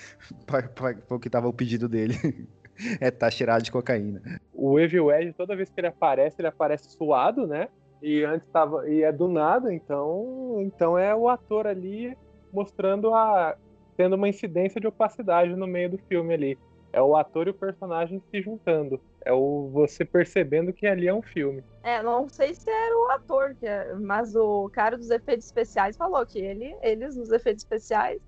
[0.47, 2.49] Para o que tava o pedido dele.
[3.01, 4.21] é tá cheirado de cocaína.
[4.53, 7.69] O Evil Ed, toda vez que ele aparece, ele aparece suado, né?
[8.03, 8.89] E antes tava.
[8.89, 10.59] E é do nada, então.
[10.61, 12.17] Então é o ator ali
[12.53, 13.57] mostrando a.
[13.97, 16.59] tendo uma incidência de opacidade no meio do filme ali.
[16.93, 19.01] É o ator e o personagem se juntando.
[19.25, 21.65] É o você percebendo que ali é um filme.
[21.83, 26.25] É, não sei se era o ator, é, mas o cara dos efeitos especiais falou
[26.25, 28.21] que ele, eles, nos efeitos especiais,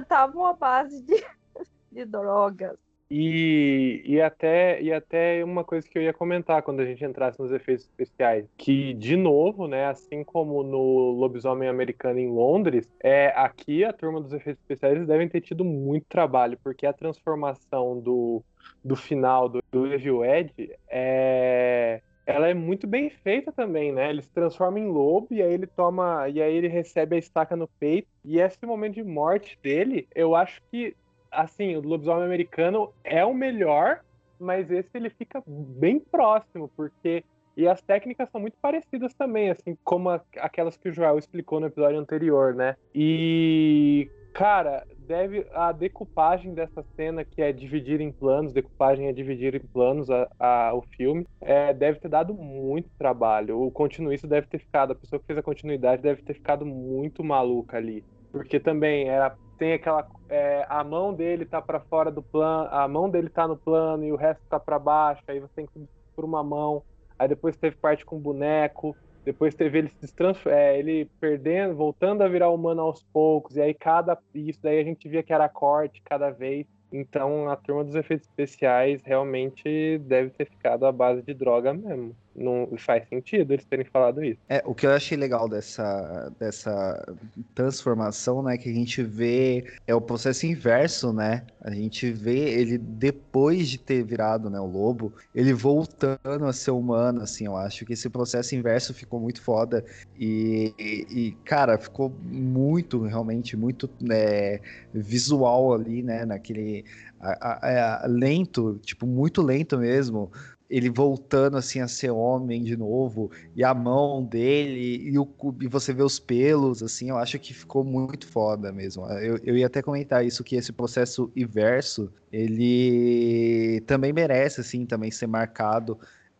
[0.00, 1.24] estavam à base de,
[1.90, 2.78] de drogas.
[3.10, 7.40] E, e, até, e até uma coisa que eu ia comentar quando a gente entrasse
[7.40, 13.32] nos efeitos especiais, que, de novo, né, assim como no Lobisomem Americano em Londres, é,
[13.34, 18.44] aqui a turma dos efeitos especiais devem ter tido muito trabalho, porque a transformação do,
[18.84, 20.52] do final do, do Evil Ed
[20.88, 24.08] é, ela é muito bem feita também, né?
[24.08, 26.28] Ele se transforma em lobo e aí ele toma.
[26.28, 28.08] E aí ele recebe a estaca no peito.
[28.24, 30.94] E esse momento de morte dele, eu acho que
[31.30, 34.00] assim, o lobisomem americano é o melhor,
[34.38, 37.24] mas esse ele fica bem próximo, porque.
[37.56, 41.60] E as técnicas são muito parecidas também, assim, como a, aquelas que o Joel explicou
[41.60, 42.76] no episódio anterior, né?
[42.94, 49.56] E, cara, deve a decupagem dessa cena, que é dividir em planos, decupagem é dividir
[49.56, 53.60] em planos a, a, o filme, é, deve ter dado muito trabalho.
[53.60, 57.24] O continuista deve ter ficado, a pessoa que fez a continuidade deve ter ficado muito
[57.24, 58.04] maluca ali.
[58.30, 62.88] Porque também era tem aquela é, a mão dele tá para fora do plano, a
[62.88, 65.86] mão dele tá no plano e o resto tá para baixo, aí você tem que
[66.16, 66.82] por uma mão.
[67.18, 72.28] Aí depois teve parte com boneco, depois teve ele se é, ele perdendo, voltando a
[72.28, 76.00] virar humano aos poucos, e aí cada isso daí a gente via que era corte
[76.02, 76.66] cada vez.
[76.92, 82.14] Então a turma dos efeitos especiais realmente deve ter ficado à base de droga mesmo
[82.34, 84.40] não faz sentido eles terem falado isso.
[84.48, 87.16] É, o que eu achei legal dessa, dessa
[87.54, 91.44] transformação, né, que a gente vê é o processo inverso, né?
[91.62, 96.70] A gente vê ele depois de ter virado, né, o lobo, ele voltando a ser
[96.70, 99.84] humano, assim, eu acho que esse processo inverso ficou muito foda.
[100.18, 104.60] E, e, cara, ficou muito, realmente, muito né,
[104.92, 106.84] visual ali, né, naquele
[107.20, 110.32] a, a, a, lento, tipo, muito lento mesmo,
[110.70, 115.28] ele voltando assim a ser homem de novo, e a mão dele, e, o,
[115.60, 119.04] e você vê os pelos, assim, eu acho que ficou muito foda mesmo.
[119.06, 125.10] Eu, eu ia até comentar isso, que esse processo inverso, ele também merece, assim, também
[125.10, 125.98] ser marcado,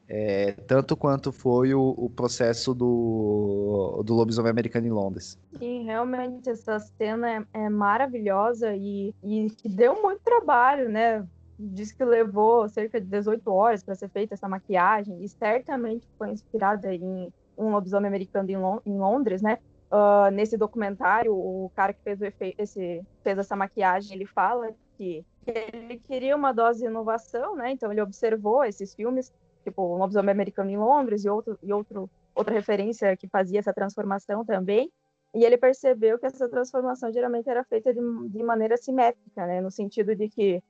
[0.09, 5.39] é, tanto quanto foi o, o, processo do, do lobisomem americano em Londres.
[5.57, 11.25] Sim, realmente essa cena é, é maravilhosa e, e que deu muito trabalho, né?
[11.61, 16.31] Diz que levou cerca de 18 horas para ser feita essa maquiagem e certamente foi
[16.31, 19.59] inspirada em um lobisomem americano em, Lond em Londres, né?
[19.91, 22.21] Uh, nesse documentário, o cara que fez,
[22.59, 27.73] esse, fez essa maquiagem, ele fala que ele queria uma dose de inovação, né?
[27.73, 29.33] Então ele observou esses filmes,
[29.65, 33.75] tipo O Lobisomem Americano em Londres e outro e outro outra referência que fazia essa
[33.75, 34.91] transformação também.
[35.35, 39.61] E ele percebeu que essa transformação geralmente era feita de, de maneira simétrica, né?
[39.61, 40.63] No sentido de que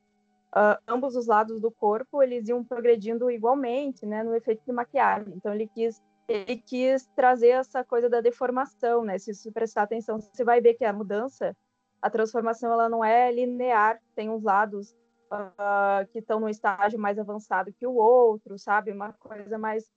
[0.55, 4.23] uh, ambos os lados do corpo eles iam progredindo igualmente, né?
[4.23, 5.33] No efeito de maquiagem.
[5.35, 9.19] Então ele quis ele quis trazer essa coisa da deformação, né?
[9.19, 11.57] Se você prestar atenção, você vai ver que a mudança,
[12.01, 14.01] a transformação, ela não é linear.
[14.15, 14.95] Tem uns lados
[15.33, 18.93] uh, que estão no estágio mais avançado que o outro, sabe?
[18.93, 19.91] Uma coisa mais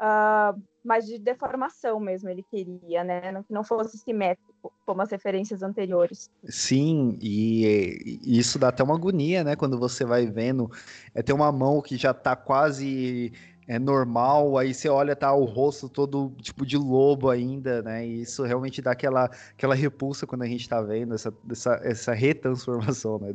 [0.00, 3.32] uh, mais de deformação mesmo ele queria, né?
[3.32, 6.30] Não, que não fosse simétrico, como as referências anteriores.
[6.44, 9.56] Sim, e, e isso dá até uma agonia, né?
[9.56, 10.70] Quando você vai vendo,
[11.14, 13.32] é ter uma mão que já tá quase
[13.68, 18.06] é normal, aí você olha, tá o rosto todo tipo de lobo ainda, né?
[18.06, 22.14] E isso realmente dá aquela, aquela repulsa quando a gente tá vendo essa, essa, essa
[22.14, 23.32] retransformação, né?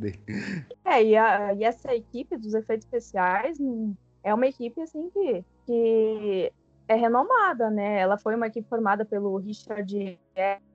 [0.86, 5.44] É, e, a, e essa equipe dos efeitos especiais hum, é uma equipe assim que,
[5.66, 6.52] que
[6.88, 7.98] é renomada, né?
[7.98, 10.18] Ela foi uma equipe formada pelo Richard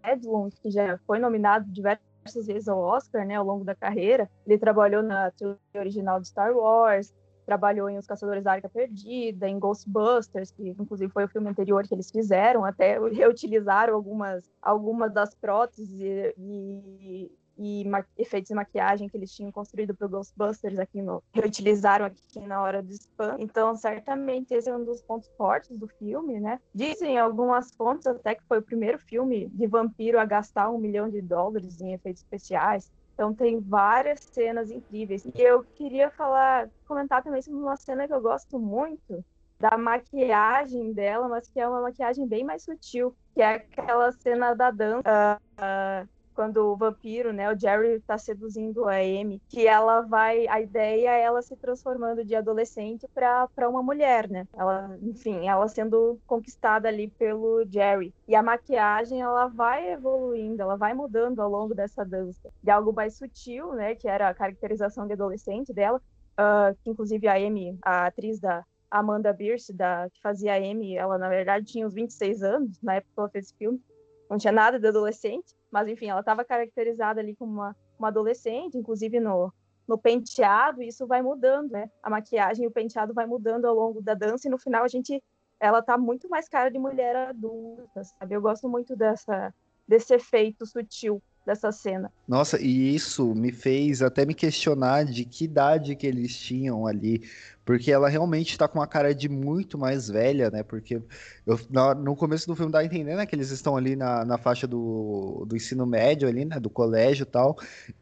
[0.03, 4.29] Edlund, que já foi nominado diversas vezes ao Oscar, né, ao longo da carreira.
[4.45, 7.13] Ele trabalhou na trilogia original de Star Wars,
[7.45, 11.88] trabalhou em Os Caçadores da Arca Perdida, em Ghostbusters, que inclusive foi o filme anterior
[11.88, 17.84] que eles fizeram, até reutilizaram algumas, algumas das próteses e, e e
[18.17, 22.62] efeitos de maquiagem que eles tinham construído para o Ghostbusters aqui no reutilizaram aqui na
[22.62, 23.36] hora do spam.
[23.39, 26.60] Então, certamente esse é um dos pontos fortes do filme, né?
[26.74, 31.10] Dizem algumas fontes até que foi o primeiro filme de vampiro a gastar um milhão
[31.10, 32.91] de dólares em efeitos especiais.
[33.13, 35.26] Então tem várias cenas incríveis.
[35.26, 39.26] E eu queria falar, comentar também sobre uma cena que eu gosto muito
[39.60, 44.54] da maquiagem dela, mas que é uma maquiagem bem mais sutil, que é aquela cena
[44.54, 45.02] da dança.
[45.02, 50.47] Uh, uh, quando o vampiro, né, o Jerry está seduzindo a Amy, que ela vai,
[50.47, 54.47] a ideia é ela se transformando de adolescente para uma mulher, né?
[54.56, 58.13] Ela, enfim, ela sendo conquistada ali pelo Jerry.
[58.28, 62.52] E a maquiagem ela vai evoluindo, ela vai mudando ao longo dessa dança.
[62.62, 66.00] De algo mais sutil, né, que era a caracterização de adolescente dela,
[66.39, 70.95] uh, que inclusive a Amy, a atriz da Amanda Bierce, da, que fazia a Amy,
[70.95, 73.82] ela na verdade tinha uns 26 anos na época que ela fez esse filme,
[74.30, 75.57] não tinha nada de adolescente.
[75.71, 79.51] Mas, enfim, ela estava caracterizada ali como uma, uma adolescente, inclusive no,
[79.88, 81.89] no penteado, e isso vai mudando, né?
[82.01, 84.88] A maquiagem e o penteado vai mudando ao longo da dança, e no final a
[84.88, 85.21] gente.
[85.60, 88.36] Ela tá muito mais cara de mulher adulta, sabe?
[88.36, 89.51] Eu gosto muito dessa,
[89.88, 92.12] desse efeito sutil dessa cena.
[92.27, 97.23] Nossa, e isso me fez até me questionar de que idade que eles tinham ali,
[97.67, 100.63] porque ela realmente está com uma cara de muito mais velha, né?
[100.63, 101.01] Porque
[101.45, 101.60] eu,
[101.97, 104.65] no começo do filme dá a entender, né, que eles estão ali na, na faixa
[104.65, 107.58] do, do ensino médio ali, né, do colégio e tal,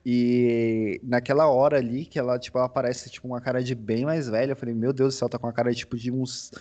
[0.06, 4.30] e naquela hora ali que ela, tipo, ela aparece, tipo, uma cara de bem mais
[4.30, 6.52] velha, eu falei, meu Deus do céu, tá com uma cara, tipo, de uns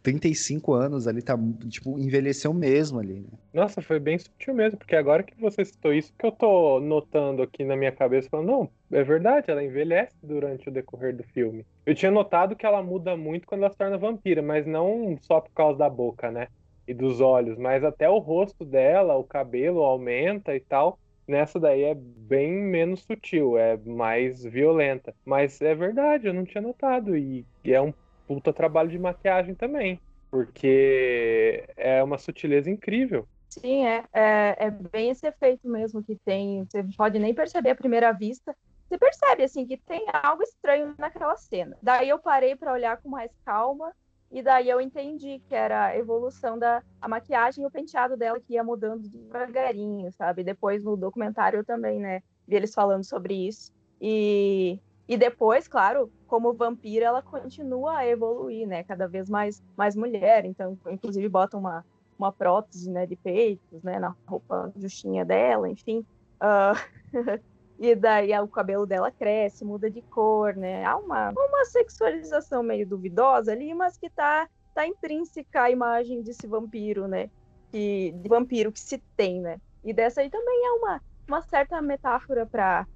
[0.00, 1.36] 35 anos ali, tá,
[1.68, 3.38] tipo, envelheceu mesmo ali, né?
[3.52, 7.42] Nossa, foi bem sutil mesmo, porque agora que você citou isso, que eu tô notando
[7.42, 11.66] aqui na minha cabeça, falando, não, é verdade, ela envelhece durante o decorrer do filme.
[11.84, 15.40] Eu tinha notado que ela muda muito quando ela se torna vampira, mas não só
[15.40, 16.46] por causa da boca, né?
[16.86, 20.98] E dos olhos, mas até o rosto dela, o cabelo aumenta e tal.
[21.26, 25.14] Nessa daí é bem menos sutil, é mais violenta.
[25.24, 27.16] Mas é verdade, eu não tinha notado.
[27.16, 27.92] E é um
[28.26, 30.00] puta trabalho de maquiagem também.
[30.30, 33.26] Porque é uma sutileza incrível.
[33.48, 36.64] Sim, é, é, é, bem esse efeito mesmo que tem.
[36.64, 38.56] Você pode nem perceber à primeira vista,
[38.92, 41.76] você percebe assim que tem algo estranho naquela cena.
[41.82, 43.92] Daí eu parei para olhar com mais calma
[44.30, 48.38] e daí eu entendi que era a evolução da a maquiagem e o penteado dela
[48.38, 50.44] que ia mudando devagarinho, sabe?
[50.44, 53.72] Depois no documentário também, né, vi eles falando sobre isso.
[54.00, 54.78] E
[55.08, 58.84] e depois, claro, como vampira, ela continua a evoluir, né?
[58.84, 61.84] Cada vez mais mais mulher, então inclusive bota uma
[62.18, 66.04] uma prótese, né, de peitos, né, na roupa justinha dela, enfim.
[66.40, 66.76] Uh...
[67.82, 70.84] E daí o cabelo dela cresce, muda de cor, né?
[70.84, 76.46] Há uma, uma sexualização meio duvidosa ali, mas que tá, tá intrínseca à imagem desse
[76.46, 77.28] vampiro, né?
[77.72, 79.58] Que, de vampiro que se tem, né?
[79.82, 82.86] E dessa aí também é uma, uma certa metáfora para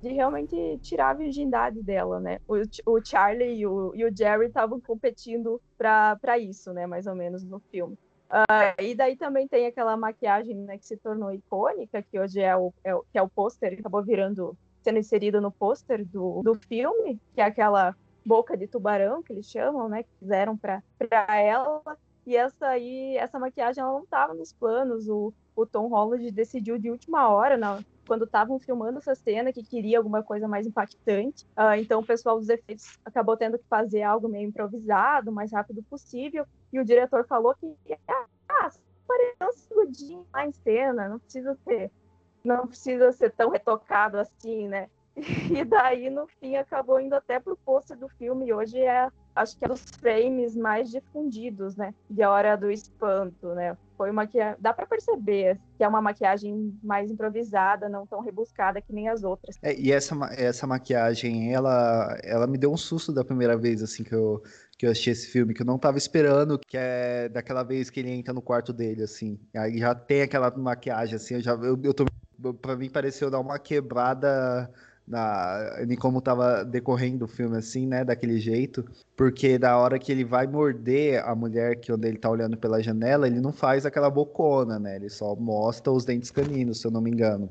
[0.00, 2.38] de realmente tirar a virgindade dela, né?
[2.48, 2.54] O,
[2.86, 6.86] o Charlie e o, e o Jerry estavam competindo para isso, né?
[6.86, 7.98] Mais ou menos no filme.
[8.32, 12.56] Uh, e daí também tem aquela maquiagem né, que se tornou icônica, que hoje é
[12.56, 16.54] o, é o, que é o pôster, acabou virando, sendo inserido no pôster do, do
[16.54, 20.04] filme, que é aquela boca de tubarão que eles chamam, né?
[20.04, 20.82] Que fizeram para
[21.38, 21.82] ela.
[22.26, 25.08] E essa aí, essa maquiagem, ela não estava nos planos.
[25.08, 29.62] O, o Tom Holland decidiu de última hora, na, quando estavam filmando essa cena, que
[29.62, 31.44] queria alguma coisa mais impactante.
[31.56, 35.52] Uh, então o pessoal dos efeitos acabou tendo que fazer algo meio improvisado, o mais
[35.52, 36.46] rápido possível.
[36.72, 37.74] E o diretor falou que
[38.08, 38.26] ah,
[39.06, 39.74] parecer
[40.12, 41.90] um lá em cena, não precisa ser,
[42.44, 44.88] não precisa ser tão retocado assim, né?
[45.52, 48.52] E daí, no fim, acabou indo até pro pôster do filme.
[48.52, 51.94] Hoje é, acho que é dos frames mais difundidos, né?
[52.08, 53.76] De A Hora do Espanto, né?
[53.96, 58.80] Foi uma que dá para perceber que é uma maquiagem mais improvisada, não tão rebuscada
[58.80, 59.56] que nem as outras.
[59.62, 64.02] É, e essa, essa maquiagem, ela, ela me deu um susto da primeira vez, assim,
[64.02, 64.42] que eu,
[64.76, 68.00] que eu assisti esse filme, que eu não tava esperando, que é daquela vez que
[68.00, 69.38] ele entra no quarto dele, assim.
[69.54, 72.06] Aí já tem aquela maquiagem, assim, eu já eu, eu tô.
[72.60, 74.68] Pra mim pareceu dar uma quebrada
[75.06, 78.04] na, em como tava decorrendo o filme, assim, né?
[78.04, 78.84] Daquele jeito.
[79.16, 82.82] Porque da hora que ele vai morder a mulher que onde ele tá olhando pela
[82.82, 84.96] janela, ele não faz aquela bocona, né?
[84.96, 87.50] Ele só mostra os dentes caninos, se eu não me engano.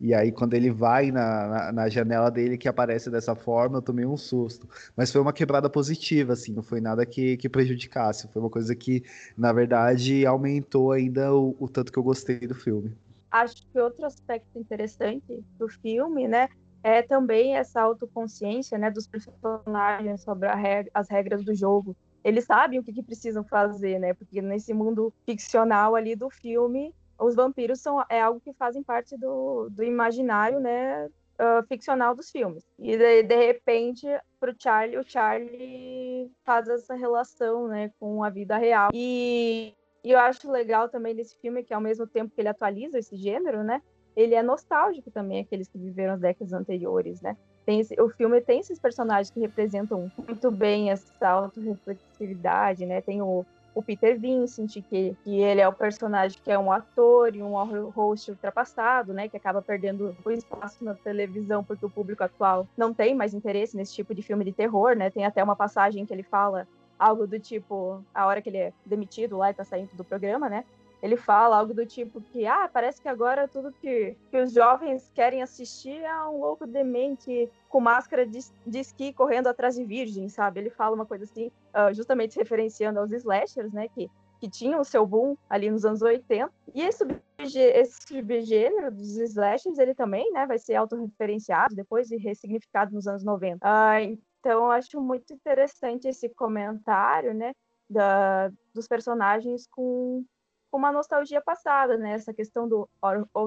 [0.00, 3.82] E aí, quando ele vai na, na, na, janela dele que aparece dessa forma, eu
[3.82, 4.66] tomei um susto.
[4.96, 8.26] Mas foi uma quebrada positiva, assim, não foi nada que, que prejudicasse.
[8.28, 9.04] Foi uma coisa que,
[9.36, 12.96] na verdade, aumentou ainda o, o tanto que eu gostei do filme.
[13.30, 16.48] Acho que outro aspecto interessante do filme, né,
[16.82, 20.48] é também essa autoconsciência, né, dos personagens sobre
[20.92, 21.96] as regras do jogo.
[22.22, 26.94] Eles sabem o que, que precisam fazer, né, porque nesse mundo ficcional ali do filme,
[27.18, 32.30] os vampiros são é algo que fazem parte do, do imaginário, né, uh, ficcional dos
[32.30, 32.64] filmes.
[32.78, 34.06] E de, de repente,
[34.38, 38.90] para o Charlie, o Charlie faz essa relação, né, com a vida real.
[38.92, 42.98] E, e eu acho legal também desse filme que ao mesmo tempo que ele atualiza
[42.98, 43.82] esse gênero, né,
[44.16, 47.36] ele é nostálgico também, aqueles que viveram as décadas anteriores, né?
[47.64, 53.00] Tem esse, o filme tem esses personagens que representam muito bem essa autorreflexividade, né?
[53.00, 53.44] Tem o,
[53.74, 57.54] o Peter Vincent, que, que ele é o personagem que é um ator e um
[57.90, 62.92] host ultrapassado, né, que acaba perdendo o espaço na televisão porque o público atual não
[62.92, 65.10] tem mais interesse nesse tipo de filme de terror, né?
[65.10, 66.66] Tem até uma passagem que ele fala
[66.98, 70.48] algo do tipo, a hora que ele é demitido lá e tá saindo do programa,
[70.50, 70.64] né?
[71.02, 75.10] Ele fala algo do tipo que, ah, parece que agora tudo que, que os jovens
[75.14, 80.28] querem assistir é um louco demente com máscara de, de esqui correndo atrás de virgem,
[80.28, 80.60] sabe?
[80.60, 83.88] Ele fala uma coisa assim, uh, justamente referenciando aos slashers, né?
[83.88, 86.52] Que, que tinham o seu boom ali nos anos 80.
[86.74, 87.04] E esse,
[87.38, 93.24] esse subgênero dos slashers, ele também, né, vai ser autorreferenciado depois e ressignificado nos anos
[93.24, 93.66] 90.
[93.66, 97.52] Uh, então, eu acho muito interessante esse comentário, né,
[97.88, 100.24] da, dos personagens com
[100.70, 102.12] com uma nostalgia passada, né?
[102.12, 102.88] Essa questão do,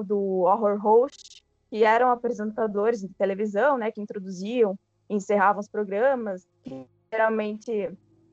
[0.04, 3.90] do horror host, que eram apresentadores de televisão, né?
[3.90, 7.90] Que introduziam encerravam os programas, que geralmente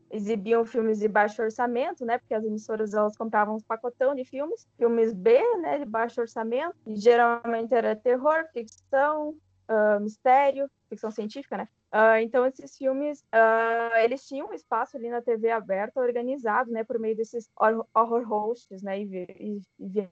[0.10, 2.18] exibiam filmes de baixo orçamento, né?
[2.18, 5.80] Porque as emissoras elas compravam um pacotão de filmes, filmes B, né?
[5.80, 9.36] De baixo orçamento, e geralmente era terror, ficção,
[9.70, 11.68] uh, mistério, ficção científica, né?
[11.94, 16.86] Uh, então esses filmes uh, eles tinham um espaço ali na TV aberta organizado né
[16.86, 17.50] por meio desses
[17.94, 19.62] horror hosts né e, e,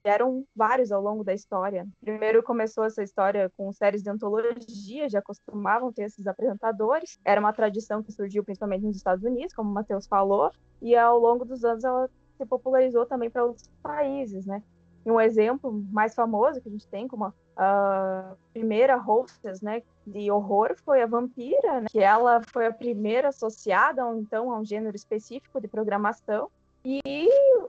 [0.03, 1.87] vieram vários ao longo da história.
[2.01, 7.17] Primeiro começou essa história com séries de antologia já costumavam ter esses apresentadores.
[7.23, 11.17] Era uma tradição que surgiu principalmente nos Estados Unidos como o Matheus falou e ao
[11.17, 14.61] longo dos anos ela se popularizou também para outros países né
[15.05, 20.75] um exemplo mais famoso que a gente tem como a primeira hostess, né, de horror
[20.85, 25.59] foi a Vampira, né, que ela foi a primeira associada, então, a um gênero específico
[25.59, 26.49] de programação.
[26.85, 27.01] E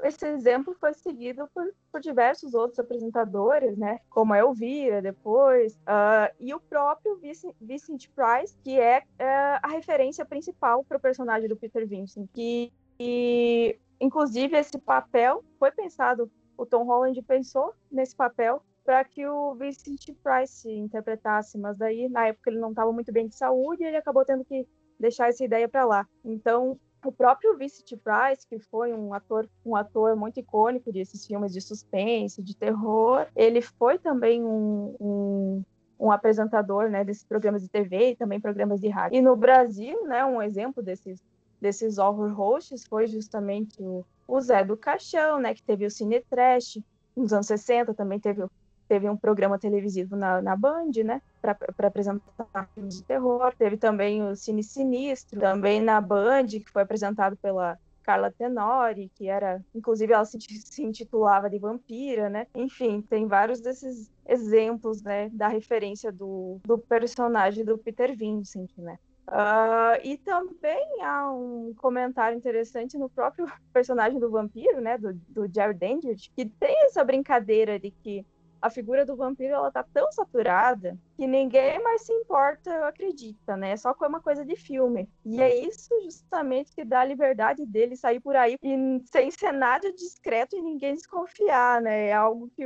[0.05, 6.33] esse exemplo foi seguido por, por diversos outros apresentadores, né, como a Elvira depois, uh,
[6.39, 7.21] e o próprio
[7.61, 12.29] Vincent Price, que é uh, a referência principal para o personagem do Peter Vincent.
[12.33, 19.27] Que, e, inclusive, esse papel foi pensado, o Tom Holland pensou nesse papel para que
[19.27, 23.83] o Vincent Price interpretasse, mas daí na época ele não estava muito bem de saúde
[23.83, 24.69] e ele acabou tendo que
[24.99, 26.07] deixar essa ideia para lá.
[26.23, 31.51] Então, o próprio Vincent Price, que foi um ator, um ator muito icônico desses filmes
[31.53, 35.65] de suspense, de terror, ele foi também um, um,
[35.99, 39.17] um apresentador, né, desses programas de TV e também programas de rádio.
[39.17, 41.23] E no Brasil, né, um exemplo desses
[41.61, 46.21] desses horror hosts foi justamente o, o Zé do Caixão, né, que teve o Cine
[46.21, 46.79] Trash,
[47.17, 48.45] nos anos 60 também teve
[48.91, 53.55] teve um programa televisivo na, na Band, né, para apresentar filmes de terror.
[53.57, 59.29] Teve também o Cine Sinistro, também na Band, que foi apresentado pela Carla Tenori, que
[59.29, 62.49] era, inclusive, ela se, se intitulava de vampira, né?
[62.53, 68.99] Enfim, tem vários desses exemplos, né, da referência do, do personagem do Peter Vincent, né?
[69.31, 75.49] Uh, e também há um comentário interessante no próprio personagem do vampiro, né, do, do
[75.53, 78.27] Jared Dandridge, que tem essa brincadeira de que
[78.61, 83.77] a figura do vampiro ela tá tão saturada que ninguém mais se importa, acredita, né?
[83.77, 85.09] Só que é uma coisa de filme.
[85.25, 89.53] E é isso justamente que dá a liberdade dele sair por aí e sem ser
[89.53, 92.09] nada discreto e ninguém desconfiar, né?
[92.09, 92.65] É algo que,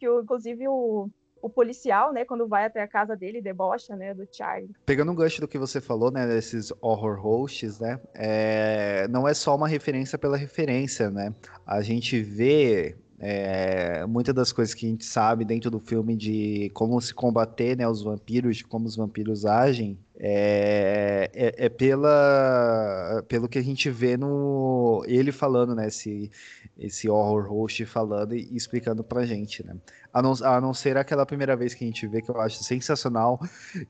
[0.00, 1.08] que inclusive o
[1.40, 4.70] o policial, né, quando vai até a casa dele, debocha, né, do Charlie.
[4.84, 9.06] Pegando um gancho do que você falou, né, desses horror hosts, né, é...
[9.08, 11.34] não é só uma referência pela referência, né,
[11.66, 16.70] a gente vê é, muitas das coisas que a gente sabe dentro do filme de
[16.74, 23.22] como se combater né, os vampiros, de como os vampiros agem, é, é, é, pela,
[23.28, 25.88] pelo que a gente vê no ele falando, né?
[25.88, 26.30] Esse,
[26.78, 29.76] esse horror host falando e, explicando pra gente, né?
[30.12, 32.64] A não, a não ser aquela primeira vez que a gente vê, que eu acho
[32.64, 33.38] sensacional,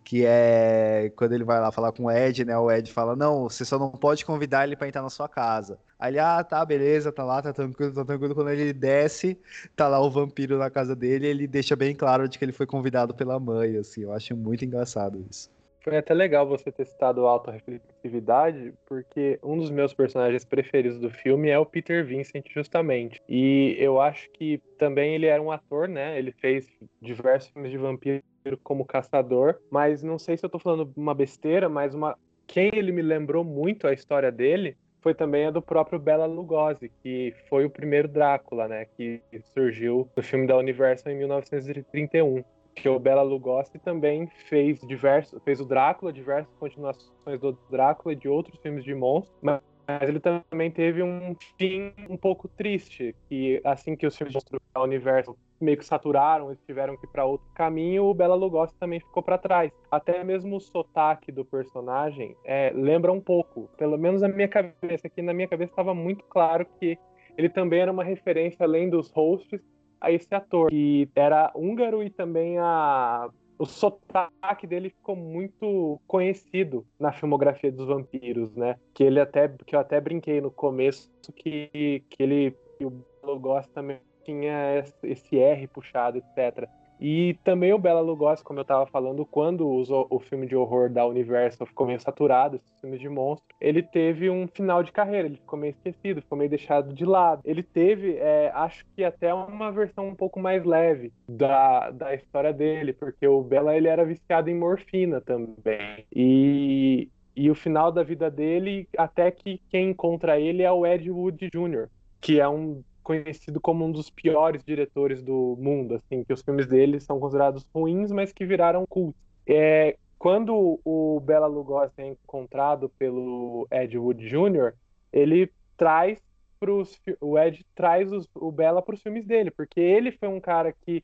[0.03, 2.59] que é quando ele vai lá falar com o Ed, né?
[2.59, 5.79] O Ed fala: Não, você só não pode convidar ele para entrar na sua casa.
[5.99, 8.35] Aí ele, ah, tá, beleza, tá lá, tá tranquilo, tá tranquilo.
[8.35, 9.39] Quando ele desce,
[9.77, 12.67] tá lá o vampiro na casa dele, ele deixa bem claro de que ele foi
[12.67, 14.03] convidado pela mãe, assim.
[14.03, 15.56] Eu acho muito engraçado isso.
[15.87, 21.49] Foi até legal você ter citado autorreflexividade, porque um dos meus personagens preferidos do filme
[21.49, 23.23] é o Peter Vincent, justamente.
[23.29, 26.19] E eu acho que também ele era um ator, né?
[26.19, 26.69] Ele fez
[27.01, 28.21] diversos filmes de vampiro
[28.65, 32.19] como caçador, mas não sei se eu tô falando uma besteira, mas uma
[32.49, 36.91] quem ele me lembrou muito a história dele foi também a do próprio Bela Lugosi,
[37.01, 39.21] que foi o primeiro Drácula, né, que
[39.55, 42.43] surgiu no filme da Universal em 1931
[42.77, 48.17] que o Bela Lugosi também fez diversos, fez o Drácula, diversas continuações do Drácula e
[48.17, 49.61] de outros filmes de monstros, mas
[50.03, 55.37] ele também teve um fim um pouco triste, que assim que os filmes do universo
[55.59, 59.23] meio que saturaram, eles tiveram que ir para outro caminho, o Bela Lugosi também ficou
[59.23, 59.73] para trás.
[59.91, 65.07] Até mesmo o sotaque do personagem é, lembra um pouco, pelo menos na minha cabeça,
[65.07, 66.99] aqui na minha cabeça estava muito claro que
[67.39, 69.61] ele também era uma referência além dos hosts
[70.01, 73.29] a esse ator, que era húngaro e também a
[73.59, 78.77] o sotaque dele ficou muito conhecido na filmografia dos vampiros, né?
[78.93, 83.67] Que ele até que eu até brinquei no começo que, que ele que o Logoss
[83.69, 86.69] também tinha esse R puxado, etc.
[87.01, 90.91] E também o Bela Lugosi, como eu estava falando, quando usou o filme de horror
[90.91, 95.29] da Universal ficou meio saturado, esses filmes de monstro, ele teve um final de carreira,
[95.29, 97.43] ele ficou meio esquecido, ficou meio deixado de lado.
[97.45, 102.53] Ele teve, é, acho que até uma versão um pouco mais leve da, da história
[102.53, 106.07] dele, porque o Bela ele era viciado em morfina também.
[106.15, 111.11] E, e o final da vida dele, até que quem encontra ele é o Ed
[111.11, 111.89] Wood Jr.,
[112.21, 116.67] que é um conhecido como um dos piores diretores do mundo, assim, que os filmes
[116.67, 119.23] dele são considerados ruins, mas que viraram cultos.
[119.47, 124.73] É, quando o Bela Lugosi é encontrado pelo Ed Wood Jr.,
[125.13, 126.19] ele traz
[126.59, 130.41] pros, o Ed traz os, o Bela para os filmes dele, porque ele foi um
[130.41, 131.01] cara que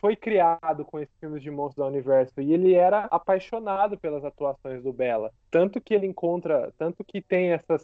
[0.00, 4.82] foi criado com esses filmes de monstros do universo e ele era apaixonado pelas atuações
[4.82, 7.76] do Bela, tanto que ele encontra, tanto que tem essa,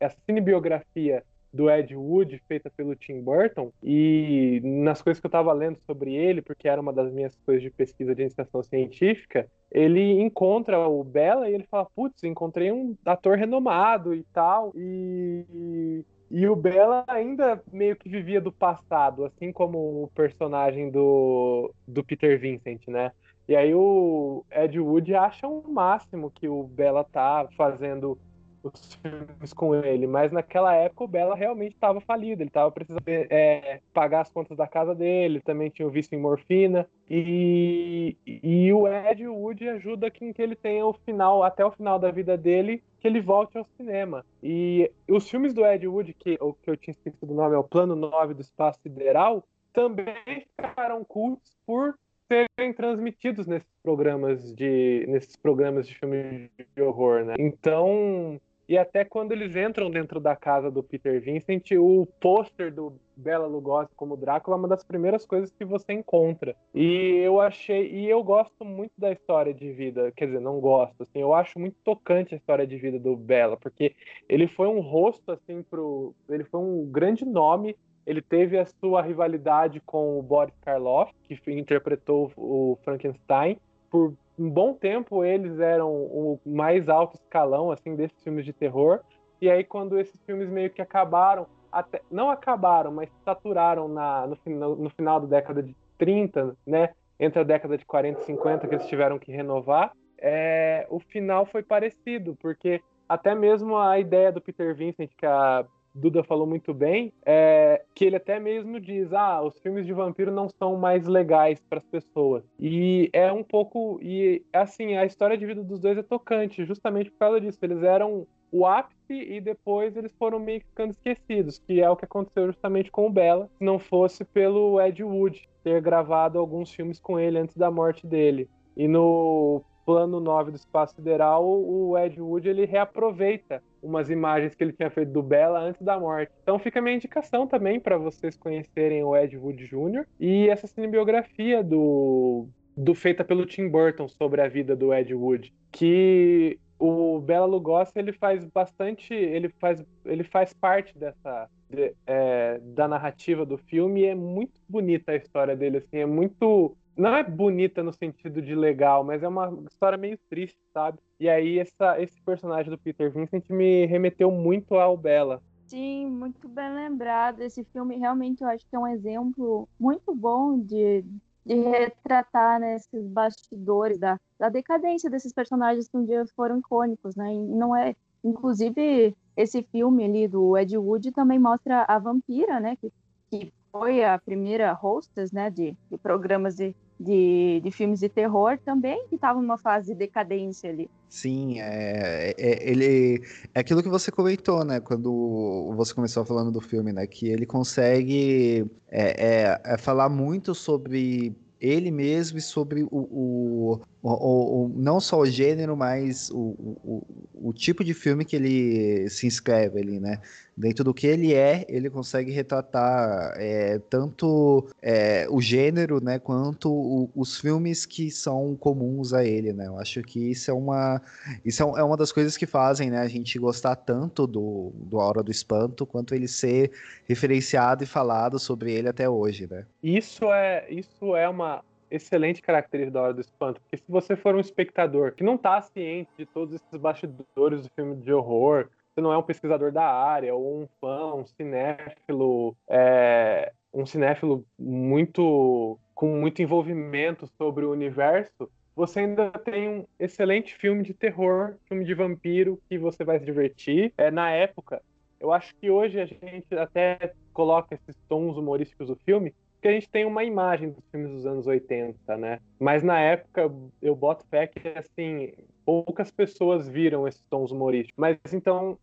[0.00, 1.22] essa cinebiografia
[1.56, 6.14] do Ed Wood, feita pelo Tim Burton, e nas coisas que eu estava lendo sobre
[6.14, 11.02] ele, porque era uma das minhas coisas de pesquisa de iniciação científica, ele encontra o
[11.02, 16.04] Bella e ele fala: Putz, encontrei um ator renomado e tal, e.
[16.28, 22.02] E o Bella ainda meio que vivia do passado, assim como o personagem do, do
[22.02, 23.12] Peter Vincent, né?
[23.48, 28.18] E aí o Ed Wood acha o um máximo que o Bella tá fazendo
[28.66, 33.02] os filmes com ele, mas naquela época o Bela realmente estava falido, ele estava precisando
[33.06, 38.72] é, pagar as contas da casa dele, também tinha o visto em morfina, e, e
[38.72, 42.36] o Ed Wood ajuda que, que ele tenha o final, até o final da vida
[42.36, 44.24] dele, que ele volte ao cinema.
[44.42, 47.58] E os filmes do Ed Wood, que, o que eu tinha esquecido o nome é
[47.58, 51.94] o Plano 9 do Espaço Sideral, também ficaram cultos por
[52.28, 57.34] serem transmitidos nesses programas de nesses programas de filme de horror, né?
[57.38, 62.98] Então, e até quando eles entram dentro da casa do Peter Vincent, o pôster do
[63.16, 66.54] Bela Lugosi como Drácula é uma das primeiras coisas que você encontra.
[66.74, 71.02] E eu achei, e eu gosto muito da história de vida, quer dizer, não gosto,
[71.02, 73.94] assim, eu acho muito tocante a história de vida do Bela, porque
[74.28, 79.02] ele foi um rosto assim pro, ele foi um grande nome ele teve a sua
[79.02, 83.58] rivalidade com o Boris Karloff, que interpretou o Frankenstein.
[83.90, 89.00] Por um bom tempo eles eram o mais alto escalão assim desses filmes de terror.
[89.40, 94.76] E aí quando esses filmes meio que acabaram, até, não acabaram, mas saturaram na, no,
[94.76, 96.90] no final da década de 30, né?
[97.18, 99.92] Entre a década de 40 e 50 que eles tiveram que renovar.
[100.18, 105.64] é, o final foi parecido, porque até mesmo a ideia do Peter Vincent, que a
[105.96, 110.30] Duda falou muito bem, é que ele até mesmo diz: ah, os filmes de vampiro
[110.30, 112.44] não são mais legais para as pessoas.
[112.60, 113.98] E é um pouco.
[114.02, 117.58] E assim, a história de vida dos dois é tocante, justamente por causa disso.
[117.62, 121.96] Eles eram o ápice e depois eles foram meio que ficando esquecidos, que é o
[121.96, 126.70] que aconteceu justamente com o Bella, se não fosse pelo Ed Wood ter gravado alguns
[126.70, 128.48] filmes com ele antes da morte dele.
[128.76, 134.64] E no plano 9 do espaço sideral, o Ed Wood ele reaproveita umas imagens que
[134.64, 136.32] ele tinha feito do Bella antes da morte.
[136.42, 140.04] Então fica a minha indicação também para vocês conhecerem o Ed Wood Jr.
[140.18, 145.54] e essa cinebiografia do, do feita pelo Tim Burton sobre a vida do Ed Wood,
[145.70, 152.60] que o Bela Lugosi ele faz bastante, ele faz, ele faz parte dessa de, é,
[152.60, 157.14] da narrativa do filme e é muito bonita a história dele, assim, é muito não
[157.14, 160.98] é bonita no sentido de legal, mas é uma história meio triste, sabe?
[161.20, 165.42] E aí essa, esse personagem do Peter Vincent me remeteu muito ao Bella.
[165.66, 167.40] Sim, muito bem lembrado.
[167.40, 171.04] Esse filme realmente eu acho que é um exemplo muito bom de,
[171.44, 177.16] de retratar né, esses bastidores da, da decadência desses personagens que um dia foram icônicos,
[177.16, 177.34] né?
[177.34, 182.76] E não é, inclusive, esse filme ali do Ed Wood também mostra a vampira, né?
[182.76, 182.92] Que,
[183.28, 185.50] que foi a primeira hostess, né?
[185.50, 189.94] De, de programas de de, de filmes de terror também, que estava numa fase de
[189.94, 190.88] decadência ali.
[191.08, 193.22] Sim, é, é, ele
[193.54, 194.80] é aquilo que você comentou, né?
[194.80, 197.06] Quando você começou falando do filme, né?
[197.06, 203.80] Que ele consegue é, é, é falar muito sobre ele mesmo e sobre o, o,
[204.02, 207.02] o, o, não só o gênero, mas o,
[207.34, 210.20] o, tipo de filme que ele se inscreve ali, né?
[210.56, 217.10] Dentro do que ele é, ele consegue retratar é, tanto é, o gênero, né, quanto
[217.14, 219.66] os filmes que são comuns a ele, né?
[219.66, 221.02] Eu acho que isso é uma,
[221.44, 225.00] isso é, é uma das coisas que fazem, né, a gente gostar tanto do, do
[225.00, 226.70] A Hora do Espanto, quanto ele ser
[227.08, 229.66] referenciado e falado sobre ele até hoje, né?
[229.82, 234.34] Isso é, isso é uma excelente característica da Hora do Espanto, porque se você for
[234.34, 239.00] um espectador que não está ciente de todos esses bastidores do filme de horror, você
[239.00, 245.78] não é um pesquisador da área, ou um fã, um cinéfilo, é, um cinéfilo muito
[245.94, 251.84] com muito envolvimento sobre o universo, você ainda tem um excelente filme de terror, filme
[251.84, 253.92] de vampiro que você vai se divertir.
[253.96, 254.82] É, na época,
[255.18, 259.34] eu acho que hoje a gente até coloca esses tons humorísticos do filme,
[259.66, 262.38] porque a gente tem uma imagem dos filmes dos anos 80, né?
[262.58, 263.50] Mas na época
[263.82, 265.32] eu boto fé que assim,
[265.64, 267.98] poucas pessoas viram esses tons humorísticos.
[267.98, 268.78] Mas então,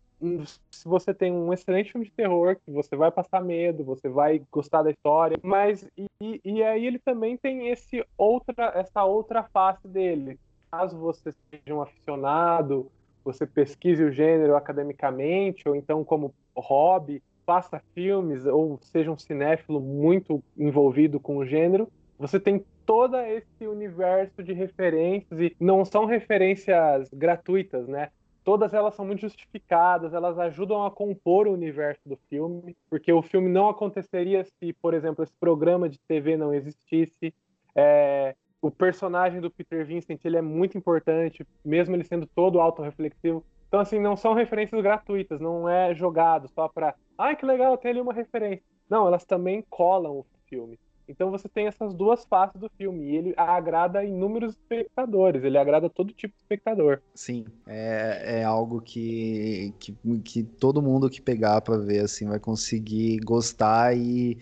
[0.70, 4.42] se você tem um excelente filme de terror, que você vai passar medo, você vai
[4.52, 9.88] gostar da história, mas e, e aí ele também tem esse outra, essa outra face
[9.88, 10.38] dele.
[10.70, 12.90] Caso você seja um aficionado,
[13.24, 19.80] você pesquise o gênero academicamente, ou então como hobby, faça filmes ou seja um cinéfilo
[19.80, 21.88] muito envolvido com o gênero,
[22.18, 28.10] você tem todo esse universo de referências e não são referências gratuitas, né?
[28.44, 33.22] Todas elas são muito justificadas, elas ajudam a compor o universo do filme, porque o
[33.22, 37.34] filme não aconteceria se, por exemplo, esse programa de TV não existisse.
[37.74, 43.42] É, o personagem do Peter Vincent ele é muito importante, mesmo ele sendo todo autorreflexivo.
[43.74, 47.90] Então, assim, não são referências gratuitas, não é jogado só para Ai, que legal, tem
[47.90, 48.64] ali uma referência.
[48.88, 50.78] Não, elas também colam o filme.
[51.08, 55.90] Então você tem essas duas faces do filme e ele agrada inúmeros espectadores, ele agrada
[55.90, 57.00] todo tipo de espectador.
[57.14, 59.94] Sim, é, é algo que, que,
[60.24, 64.38] que todo mundo que pegar para ver assim vai conseguir gostar e,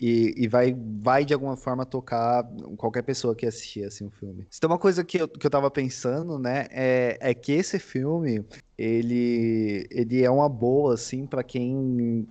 [0.00, 2.44] e, e, vai, vai de alguma forma tocar
[2.76, 4.46] qualquer pessoa que assistir assim, o filme.
[4.60, 8.44] É uma coisa que eu, que eu tava pensando, né, é, é que esse filme,
[8.76, 12.26] ele, ele é uma boa, assim, para quem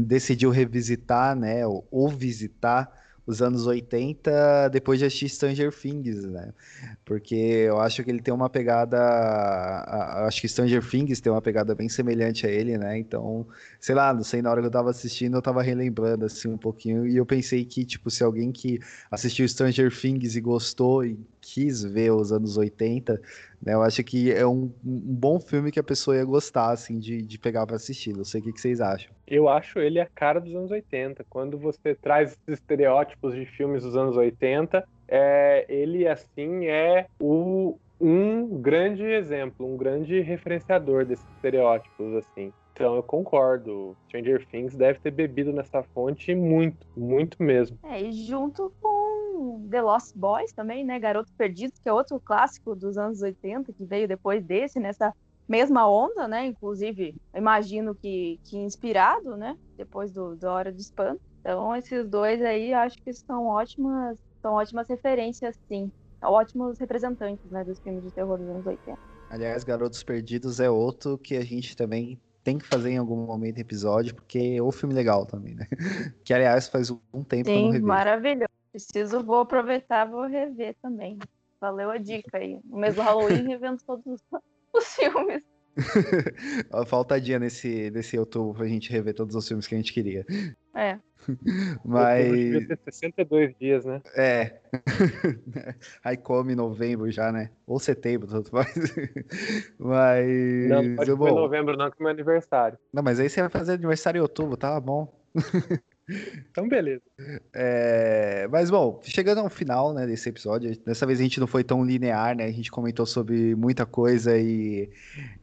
[0.00, 2.90] decidiu revisitar, né, ou, ou visitar
[3.26, 6.52] os anos 80 depois de assistir Stranger Things, né?
[7.04, 8.96] Porque eu acho que ele tem uma pegada.
[10.26, 12.96] Acho que Stranger Things tem uma pegada bem semelhante a ele, né?
[12.98, 13.46] Então,
[13.80, 16.58] sei lá, não sei, na hora que eu tava assistindo, eu tava relembrando assim um
[16.58, 17.06] pouquinho.
[17.06, 18.78] E eu pensei que, tipo, se alguém que
[19.10, 23.20] assistiu Stranger Things e gostou e quis ver os anos 80,
[23.62, 23.74] né?
[23.74, 27.22] Eu acho que é um, um bom filme que a pessoa ia gostar, assim, de,
[27.22, 28.16] de pegar para assistir.
[28.16, 29.12] Não sei o que, que, vocês acham.
[29.26, 31.24] Eu acho ele a cara dos anos 80.
[31.30, 37.78] Quando você traz esses estereótipos de filmes dos anos 80, é, ele, assim, é o,
[38.00, 42.52] um grande exemplo, um grande referenciador desses estereótipos, assim.
[42.76, 43.96] Então eu concordo.
[44.06, 47.78] Stranger Things deve ter bebido nessa fonte muito, muito mesmo.
[47.84, 48.95] É, e junto com
[49.70, 50.98] The Lost Boys também, né?
[50.98, 55.14] Garotos Perdidos, que é outro clássico dos anos 80, que veio depois desse, nessa
[55.48, 56.46] mesma onda, né?
[56.46, 59.56] Inclusive, imagino que, que inspirado, né?
[59.76, 61.20] Depois do, do Hora do Espanto.
[61.40, 65.90] Então, esses dois aí, acho que são ótimas, são ótimas referências, sim.
[66.22, 67.62] Ótimos representantes, né?
[67.62, 68.98] Dos filmes de terror dos anos 80.
[69.30, 73.58] Aliás, Garotos Perdidos é outro que a gente também tem que fazer em algum momento
[73.58, 75.66] episódio, porque é o filme legal também, né?
[76.24, 77.84] Que, aliás, faz um tempo Sim, que eu não revi.
[77.84, 78.55] maravilhoso.
[78.76, 81.18] Preciso, vou aproveitar, vou rever também.
[81.58, 82.60] Valeu a dica aí.
[82.62, 84.22] No mês do Halloween, revendo todos
[84.74, 85.42] os filmes.
[86.86, 90.26] Faltadinha nesse, nesse outubro pra gente rever todos os filmes que a gente queria.
[90.74, 90.98] É.
[91.82, 92.30] Mas.
[92.30, 94.02] Devia ter 62 dias, né?
[94.14, 94.60] É.
[96.04, 97.52] Aí come novembro já, né?
[97.66, 98.74] Ou setembro, tanto faz.
[99.78, 100.68] Mas.
[100.68, 101.34] Não, não pode eu, bom...
[101.34, 102.78] novembro, não, que é meu aniversário.
[102.92, 105.10] Não, mas aí você vai fazer aniversário em outubro, tá bom.
[106.08, 107.02] Então, beleza.
[107.52, 111.64] É, mas, bom, chegando ao final né, desse episódio, dessa vez a gente não foi
[111.64, 112.44] tão linear, né?
[112.44, 114.88] A gente comentou sobre muita coisa e,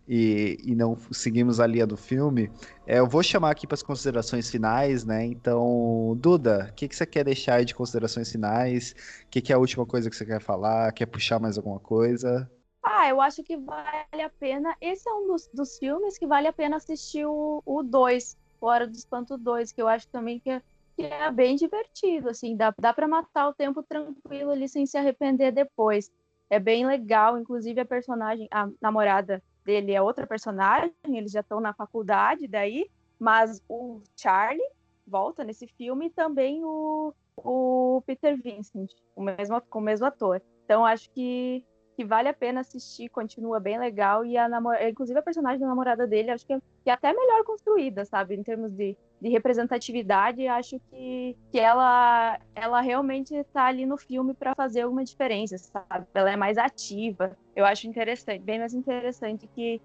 [0.07, 2.49] e, e não seguimos a linha do filme.
[2.87, 5.25] É, eu vou chamar aqui para as considerações finais, né?
[5.25, 8.95] Então, Duda, o que, que você quer deixar aí de considerações finais?
[9.25, 10.93] O que, que é a última coisa que você quer falar?
[10.93, 12.49] Quer puxar mais alguma coisa?
[12.81, 14.75] Ah, eu acho que vale a pena.
[14.79, 18.95] Esse é um dos, dos filmes que vale a pena assistir o 2 Hora do
[18.95, 20.61] Espanto 2, que eu acho também que é,
[20.95, 24.97] que é bem divertido, assim, dá, dá para matar o tempo tranquilo ali sem se
[24.97, 26.11] arrepender depois.
[26.49, 31.59] É bem legal, inclusive a personagem, a namorada dele é outra personagem, eles já estão
[31.59, 32.89] na faculdade daí,
[33.19, 34.61] mas o Charlie
[35.05, 40.41] volta nesse filme e também o, o Peter Vincent, o mesmo, o mesmo ator.
[40.65, 41.65] Então acho que
[41.95, 44.25] que vale a pena assistir, continua bem legal.
[44.25, 44.75] E a namor...
[44.81, 48.35] inclusive a personagem da namorada dele, acho que é, que é até melhor construída, sabe?
[48.35, 54.33] Em termos de, de representatividade, acho que, que ela, ela realmente está ali no filme
[54.33, 56.07] para fazer alguma diferença, sabe?
[56.13, 57.37] Ela é mais ativa.
[57.55, 59.81] Eu acho interessante, bem mais interessante que,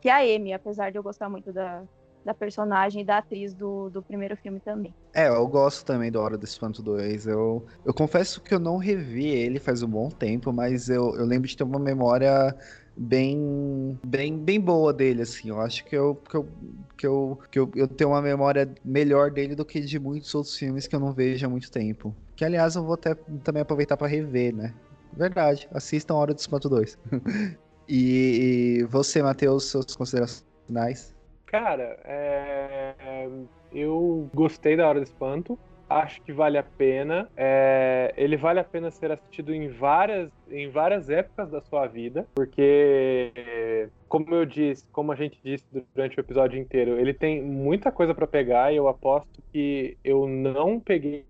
[0.00, 1.82] que a Amy, apesar de eu gostar muito da,
[2.24, 4.94] da personagem e da atriz do, do primeiro filme também.
[5.12, 7.26] É, eu gosto também do Hora do Espanto 2.
[7.26, 11.26] Eu, eu confesso que eu não revi ele faz um bom tempo, mas eu, eu
[11.26, 12.56] lembro de ter uma memória
[12.96, 15.50] bem bem bem boa dele assim.
[15.50, 16.48] Eu acho que eu que eu,
[16.96, 20.56] que eu, que eu, eu tenho uma memória melhor dele do que de muitos outros
[20.56, 22.14] filmes que eu não vejo há muito tempo.
[22.34, 24.74] Que aliás eu vou até também aproveitar para rever né?
[25.12, 26.98] Verdade assistam Hora do Espanto 2
[27.88, 31.13] e, e você Matheus suas considerações finais
[31.54, 33.28] Cara, é...
[33.72, 35.56] eu gostei da Hora do Espanto.
[35.88, 37.30] Acho que vale a pena.
[37.36, 38.12] É...
[38.16, 43.88] Ele vale a pena ser assistido em várias, em várias épocas da sua vida, porque,
[44.08, 48.12] como eu disse, como a gente disse durante o episódio inteiro, ele tem muita coisa
[48.12, 51.24] para pegar e eu aposto que eu não peguei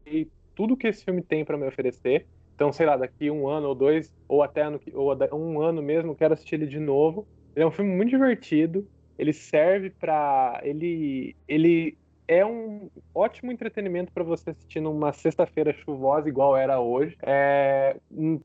[0.54, 2.24] tudo que esse filme tem para me oferecer.
[2.54, 6.14] Então, sei lá, daqui um ano ou dois, ou até ano, ou um ano mesmo,
[6.14, 7.26] quero assistir ele de novo.
[7.54, 11.96] Ele é um filme muito divertido ele serve para ele ele
[12.26, 17.98] é um ótimo entretenimento para você assistir numa sexta-feira chuvosa igual era hoje, é,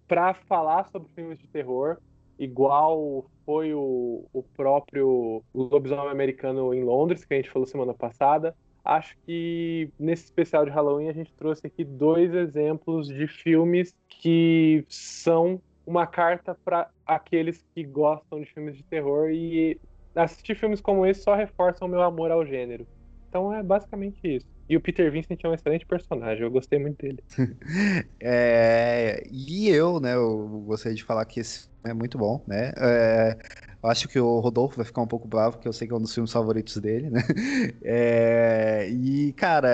[0.07, 1.97] para falar sobre filmes de terror
[2.39, 8.55] igual foi o, o próprio lobisomem americano em Londres que a gente falou semana passada.
[8.83, 14.85] Acho que nesse especial de Halloween a gente trouxe aqui dois exemplos de filmes que
[14.87, 19.79] são uma carta para aqueles que gostam de filmes de terror e
[20.23, 22.87] assistir filmes como esse só reforça o meu amor ao gênero.
[23.27, 24.45] Então é basicamente isso.
[24.67, 27.23] E o Peter Vincent é um excelente personagem, eu gostei muito dele.
[28.21, 32.71] é, e eu, né, eu gostaria de falar que esse é muito bom, né?
[32.77, 33.37] É,
[33.81, 36.01] Acho que o Rodolfo vai ficar um pouco bravo, porque eu sei que é um
[36.01, 37.21] dos filmes favoritos dele, né?
[37.81, 38.89] É...
[38.89, 39.69] E, cara,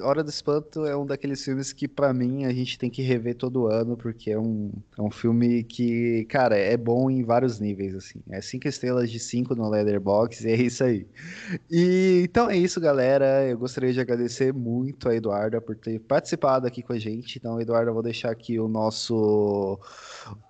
[0.00, 3.34] Hora do Espanto é um daqueles filmes que, para mim, a gente tem que rever
[3.34, 7.94] todo ano, porque é um, é um filme que, cara, é bom em vários níveis,
[7.94, 8.20] assim.
[8.30, 11.06] É cinco estrelas de cinco no Leatherbox, e é isso aí.
[11.70, 13.46] E, então é isso, galera.
[13.46, 17.38] Eu gostaria de agradecer muito a Eduarda por ter participado aqui com a gente.
[17.38, 19.78] Então, Eduarda, eu vou deixar aqui o nosso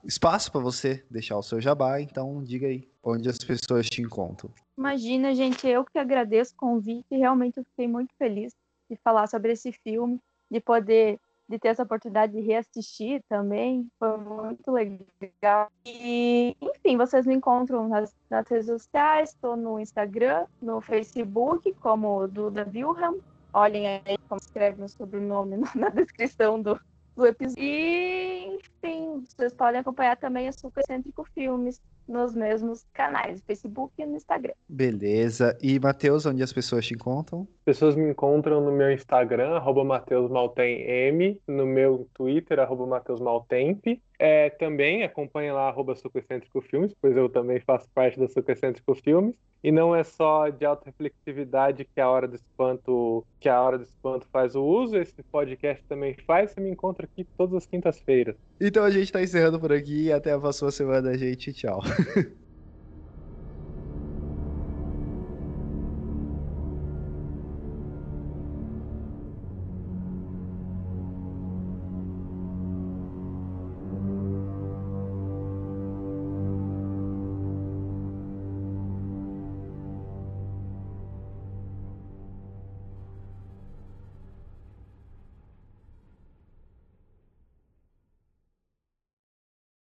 [0.04, 2.00] espaço para você deixar o seu jabá.
[2.00, 4.50] Então, diga aí onde as pessoas te encontram.
[4.76, 7.06] Imagina, gente, eu que agradeço o convite.
[7.10, 8.52] Realmente eu fiquei muito feliz
[8.90, 10.20] de falar sobre esse filme,
[10.50, 11.18] de poder
[11.48, 13.86] de ter essa oportunidade de reassistir também.
[13.98, 15.70] Foi muito legal.
[15.84, 22.26] E, enfim, vocês me encontram nas, nas redes sociais, estou no Instagram, no Facebook, como
[22.28, 23.18] Duda Wilhelm.
[23.52, 26.80] Olhem aí como escreve meu sobrenome na descrição do,
[27.14, 27.62] do episódio.
[27.62, 33.94] E, enfim, vocês podem acompanhar também a Super Cêntrico Filmes nos mesmos canais, no Facebook
[33.98, 34.52] e no Instagram.
[34.68, 35.56] Beleza.
[35.62, 37.48] E, Matheus, onde as pessoas te encontram?
[37.64, 43.98] Pessoas me encontram no meu Instagram, arroba MatheusMaltemM, no meu Twitter, arroba MatheusMaltemp.
[44.18, 49.34] É, também acompanhe lá, arroba Sucocêntrico Filmes, pois eu também faço parte da Sucocêntrico Filmes.
[49.64, 53.84] E não é só de auto-refletividade que a Hora do Espanto, que a Hora do
[53.84, 56.50] Espanto faz o uso, esse podcast também faz.
[56.50, 58.36] Você me encontra aqui todas as quintas-feiras.
[58.74, 60.10] Então a gente tá encerrando por aqui.
[60.10, 61.52] Até a próxima semana, gente.
[61.52, 61.80] Tchau.